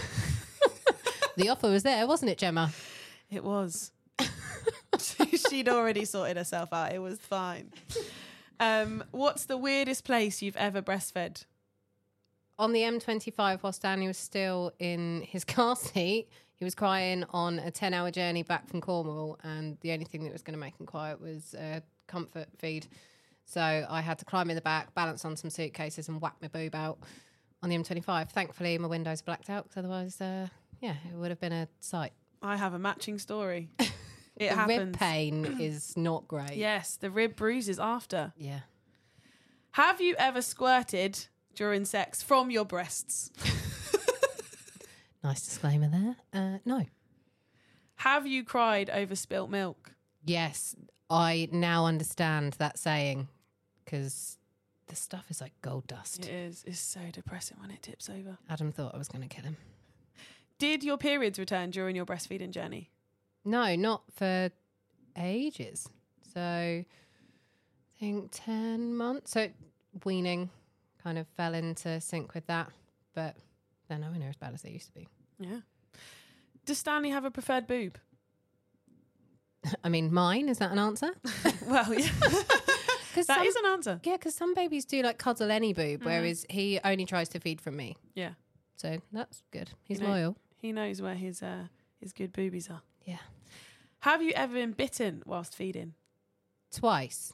The 1.35 1.49
offer 1.49 1.71
was 1.71 1.83
there, 1.83 2.07
wasn't 2.07 2.31
it, 2.31 2.37
Gemma? 2.37 2.71
it 3.31 3.43
was. 3.43 3.91
She'd 5.49 5.69
already 5.69 6.05
sorted 6.05 6.37
herself 6.37 6.73
out. 6.73 6.93
It 6.93 6.99
was 7.01 7.19
fine. 7.19 7.73
Um, 8.61 9.03
what's 9.11 9.47
the 9.47 9.57
weirdest 9.57 10.05
place 10.05 10.43
you've 10.43 10.57
ever 10.57 10.83
breastfed? 10.83 11.45
On 12.59 12.73
the 12.73 12.81
M25, 12.81 13.63
whilst 13.63 13.81
Stanley 13.81 14.07
was 14.07 14.19
still 14.19 14.73
in 14.79 15.23
his 15.23 15.45
car 15.57 15.75
seat, 15.77 16.29
he 16.55 16.65
was 16.65 16.75
crying 16.75 17.25
on 17.31 17.59
a 17.59 17.71
10 17.71 17.93
hour 17.93 18.11
journey 18.11 18.43
back 18.43 18.69
from 18.69 18.81
Cornwall. 18.81 19.39
And 19.43 19.79
the 19.81 19.93
only 19.93 20.05
thing 20.05 20.23
that 20.25 20.33
was 20.33 20.43
going 20.43 20.55
to 20.55 20.61
make 20.61 20.79
him 20.79 20.87
quiet 20.87 21.21
was 21.21 21.55
a 21.55 21.83
comfort 22.07 22.49
feed. 22.59 22.87
So 23.45 23.61
I 23.61 24.01
had 24.01 24.19
to 24.21 24.25
climb 24.25 24.49
in 24.49 24.55
the 24.55 24.63
back, 24.63 24.95
balance 24.95 25.25
on 25.25 25.37
some 25.37 25.51
suitcases, 25.51 26.09
and 26.09 26.21
whack 26.21 26.37
my 26.41 26.49
boob 26.49 26.75
out 26.75 26.99
on 27.63 27.69
the 27.69 27.77
M25. 27.77 28.31
Thankfully, 28.31 28.79
my 28.79 28.87
windows 28.87 29.23
blacked 29.23 29.51
out 29.51 29.65
because 29.65 29.79
otherwise, 29.79 30.21
uh, 30.21 30.47
yeah, 30.81 30.95
it 31.11 31.17
would 31.17 31.31
have 31.31 31.41
been 31.41 31.53
a 31.53 31.69
sight. 31.81 32.13
I 32.43 32.57
have 32.57 32.75
a 32.75 32.79
matching 32.79 33.19
story. 33.19 33.71
It 34.37 34.49
the 34.51 34.55
happens. 34.55 34.79
rib 34.79 34.97
pain 34.99 35.45
is 35.61 35.97
not 35.97 36.27
great. 36.29 36.55
Yes, 36.57 36.97
the 36.97 37.11
rib 37.11 37.37
bruises 37.37 37.79
after. 37.79 38.33
Yeah. 38.37 38.61
Have 39.73 40.01
you 40.01 40.15
ever 40.19 40.43
squirted 40.43 41.27
during 41.55 41.85
sex 41.85 42.23
from 42.23 42.51
your 42.51 42.65
breasts? 42.65 43.31
Nice 45.25 45.45
disclaimer 45.45 45.89
there. 45.89 46.17
Uh, 46.33 46.59
no. 46.65 46.85
Have 47.97 48.27
you 48.27 48.43
cried 48.45 48.91
over 48.91 49.15
spilt 49.15 49.51
milk? 49.51 49.93
Yes, 50.25 50.75
I 51.09 51.49
now 51.53 51.87
understand 51.87 52.55
that 52.55 52.79
saying 52.79 53.29
because 53.85 54.39
the 54.89 54.97
stuff 54.97 55.27
is 55.31 55.41
like 55.41 55.53
gold 55.63 55.87
dust. 55.87 56.27
It 56.27 56.33
is. 56.33 56.65
It's 56.67 56.81
so 56.81 57.01
depressing 57.13 57.59
when 57.61 57.71
it 57.71 57.83
tips 57.83 58.09
over. 58.11 58.39
Adam 58.51 58.73
thought 58.73 58.95
I 58.95 58.99
was 58.99 59.09
going 59.09 59.23
to 59.23 59.29
kill 59.33 59.45
him. 59.45 59.57
Did 60.59 60.83
your 60.83 60.99
periods 60.99 61.39
return 61.39 61.71
during 61.71 61.95
your 61.95 62.07
breastfeeding 62.07 62.51
journey? 62.51 62.91
No, 63.45 63.75
not 63.77 64.03
for 64.15 64.51
ages. 65.19 65.89
So 66.33 66.41
I 66.41 66.85
think 67.99 68.31
10 68.33 68.95
months. 68.95 69.33
So 69.33 69.49
weaning 70.05 70.51
kind 71.03 71.19
of 71.19 71.27
fell 71.29 71.55
into 71.55 72.01
sync 72.01 72.35
with 72.35 72.47
that. 72.47 72.71
But 73.15 73.37
they're 73.89 73.99
nowhere 73.99 74.19
near 74.19 74.31
as 74.31 74.37
bad 74.37 74.55
as 74.55 74.63
they 74.63 74.71
used 74.71 74.87
to 74.87 74.93
be. 74.95 75.09
Yeah. 75.39 75.61
Does 76.65 76.79
Stanley 76.79 77.11
have 77.11 77.25
a 77.25 77.31
preferred 77.31 77.67
boob? 77.67 77.99
I 79.85 79.89
mean, 79.89 80.13
mine, 80.13 80.49
is 80.49 80.59
that 80.59 80.73
an 80.73 80.79
answer? 80.79 81.11
well, 81.67 81.93
yeah. 81.95 82.09
Because 83.13 83.27
that 83.27 83.41
that 83.41 83.47
is 83.47 83.57
an 83.57 83.67
answer. 83.67 84.01
Yeah, 84.05 84.15
because 84.17 84.35
some 84.35 84.55
babies 84.55 84.87
do 84.87 85.03
like 85.03 85.19
cuddle 85.19 85.51
any 85.51 85.75
boob, 85.75 86.03
whereas 86.03 86.47
he 86.49 86.81
only 86.83 87.05
tries 87.05 87.29
to 87.29 87.41
feed 87.41 87.61
from 87.61 87.77
me. 87.77 87.99
Yeah. 88.15 88.31
So 88.77 89.03
that's 89.13 89.43
good. 89.51 89.69
He's 89.85 90.01
You 90.01 90.07
know- 90.07 90.13
loyal. 90.13 90.37
He 90.57 90.73
knows 90.73 91.03
where 91.03 91.15
his 91.15 91.43
uh, 91.43 91.65
his 92.01 92.15
good 92.15 92.33
boobies 92.33 92.71
are. 92.71 92.81
Yeah. 93.05 93.19
Have 94.01 94.23
you 94.23 94.33
ever 94.35 94.55
been 94.55 94.73
bitten 94.73 95.23
whilst 95.27 95.55
feeding? 95.55 95.95
Twice. 96.75 97.33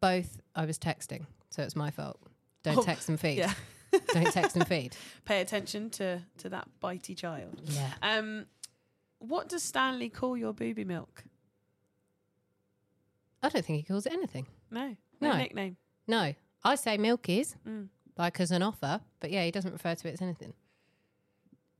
Both 0.00 0.40
I 0.54 0.64
was 0.64 0.78
texting, 0.78 1.26
so 1.50 1.62
it's 1.62 1.74
my 1.76 1.90
fault. 1.90 2.20
Don't 2.62 2.78
Oh, 2.78 2.82
text 2.82 3.08
and 3.08 3.18
feed. 3.18 3.38
yeah. 3.38 3.52
Don't 4.12 4.32
text 4.32 4.54
and 4.56 4.66
feed. 4.66 4.94
Pay 5.24 5.40
attention 5.40 5.90
to 5.90 6.22
to 6.38 6.48
that 6.50 6.68
bitey 6.82 7.16
child. 7.16 7.60
Yeah. 7.64 7.90
Um, 8.02 8.46
what 9.18 9.48
does 9.48 9.62
Stanley 9.62 10.08
call 10.08 10.36
your 10.36 10.52
booby 10.52 10.84
milk? 10.84 11.24
I 13.42 13.48
don't 13.48 13.64
think 13.64 13.78
he 13.78 13.82
calls 13.84 14.06
it 14.06 14.12
anything. 14.12 14.46
No, 14.70 14.96
no, 15.20 15.30
No. 15.32 15.36
nickname. 15.36 15.76
No. 16.06 16.34
I 16.64 16.74
say 16.74 16.98
milkies, 16.98 17.54
Mm. 17.66 17.88
like 18.16 18.40
as 18.40 18.50
an 18.50 18.62
offer, 18.62 19.00
but 19.20 19.30
yeah, 19.30 19.44
he 19.44 19.50
doesn't 19.50 19.72
refer 19.72 19.94
to 19.94 20.08
it 20.08 20.12
as 20.14 20.20
anything. 20.22 20.54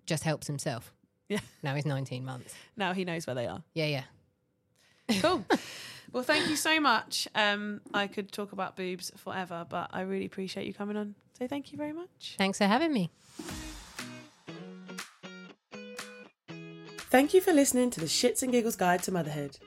Just 0.07 0.23
helps 0.25 0.47
himself. 0.47 0.95
Yeah. 1.29 1.41
Now 1.63 1.75
he's 1.75 1.87
19 1.87 2.25
months. 2.25 2.55
Now 2.77 2.93
he 2.93 3.05
knows 3.05 3.27
where 3.27 3.35
they 3.35 3.47
are. 3.47 3.63
Yeah, 3.75 3.87
yeah. 3.87 5.21
Cool. 5.21 5.45
well, 6.13 6.23
thank 6.23 6.49
you 6.49 6.57
so 6.57 6.81
much. 6.81 7.29
Um, 7.35 7.81
I 7.93 8.07
could 8.07 8.31
talk 8.33 8.53
about 8.53 8.77
boobs 8.77 9.11
forever, 9.17 9.67
but 9.69 9.91
I 9.93 10.03
really 10.03 10.27
appreciate 10.27 10.67
you 10.67 10.75
coming 10.75 10.97
on. 10.97 11.15
So 11.39 11.47
thank 11.47 11.73
you 11.73 11.79
very 11.79 11.93
much. 11.93 12.37
Thanks 12.39 12.59
for 12.59 12.65
having 12.65 12.93
me. 12.93 13.11
Thank 17.11 17.33
you 17.33 17.41
for 17.41 17.53
listening 17.53 17.91
to 17.91 18.01
the 18.01 18.07
Shits 18.07 18.43
and 18.43 18.53
Giggles 18.53 18.77
Guide 18.77 19.03
to 19.05 19.13
Motherhood. 19.13 19.59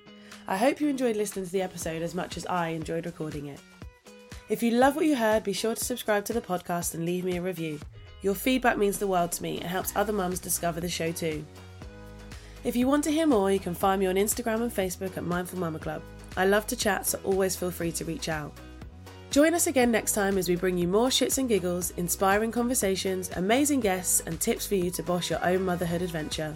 I 0.47 0.58
hope 0.58 0.80
you 0.80 0.88
enjoyed 0.89 1.15
listening 1.15 1.45
to 1.45 1.52
the 1.52 1.62
episode 1.62 2.02
as 2.02 2.13
much 2.13 2.38
as 2.38 2.45
I 2.45 2.69
enjoyed 2.69 3.06
recording 3.06 3.47
it. 3.47 3.60
If 4.47 4.62
you 4.62 4.71
love 4.71 4.95
what 4.95 5.06
you 5.06 5.15
heard, 5.15 5.43
be 5.43 5.54
sure 5.54 5.74
to 5.74 5.84
subscribe 5.84 6.26
to 6.26 6.34
the 6.34 6.41
podcast 6.41 6.93
and 6.93 7.06
leave 7.06 7.24
me 7.24 7.38
a 7.38 7.41
review. 7.41 7.80
Your 8.21 8.36
feedback 8.36 8.77
means 8.77 8.97
the 8.97 9.07
world 9.07 9.31
to 9.34 9.43
me 9.43 9.60
and 9.60 9.67
helps 9.67 9.95
other 9.95 10.13
mums 10.13 10.39
discover 10.39 10.79
the 10.79 10.89
show 10.89 11.12
too. 11.12 11.45
If 12.63 12.75
you 12.75 12.88
want 12.88 13.03
to 13.05 13.12
hear 13.12 13.25
more, 13.25 13.51
you 13.51 13.60
can 13.60 13.73
find 13.73 13.99
me 13.99 14.05
on 14.05 14.15
Instagram 14.15 14.62
and 14.62 14.71
Facebook 14.71 15.17
at 15.17 15.23
Mindful 15.23 15.60
Mama 15.60 15.79
Club. 15.79 16.03
I 16.38 16.45
love 16.45 16.67
to 16.67 16.75
chat, 16.75 17.07
so 17.07 17.19
always 17.23 17.55
feel 17.55 17.71
free 17.71 17.91
to 17.93 18.05
reach 18.05 18.29
out. 18.29 18.53
Join 19.31 19.53
us 19.53 19.67
again 19.67 19.91
next 19.91 20.12
time 20.12 20.38
as 20.38 20.47
we 20.47 20.55
bring 20.55 20.77
you 20.77 20.88
more 20.88 21.07
shits 21.07 21.38
and 21.38 21.49
giggles, 21.49 21.91
inspiring 21.97 22.51
conversations, 22.51 23.31
amazing 23.36 23.79
guests, 23.79 24.21
and 24.25 24.39
tips 24.39 24.67
for 24.67 24.75
you 24.75 24.91
to 24.91 25.03
boss 25.03 25.29
your 25.29 25.43
own 25.43 25.63
motherhood 25.63 26.01
adventure. 26.01 26.53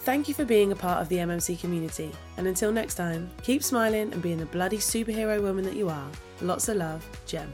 Thank 0.00 0.28
you 0.28 0.34
for 0.34 0.44
being 0.44 0.70
a 0.72 0.76
part 0.76 1.02
of 1.02 1.08
the 1.08 1.16
MMC 1.16 1.58
community, 1.58 2.12
and 2.36 2.46
until 2.46 2.70
next 2.70 2.94
time, 2.94 3.28
keep 3.42 3.62
smiling 3.62 4.12
and 4.12 4.22
being 4.22 4.38
the 4.38 4.46
bloody 4.46 4.78
superhero 4.78 5.42
woman 5.42 5.64
that 5.64 5.76
you 5.76 5.88
are. 5.88 6.08
Lots 6.40 6.68
of 6.68 6.76
love, 6.76 7.06
Jem. 7.26 7.52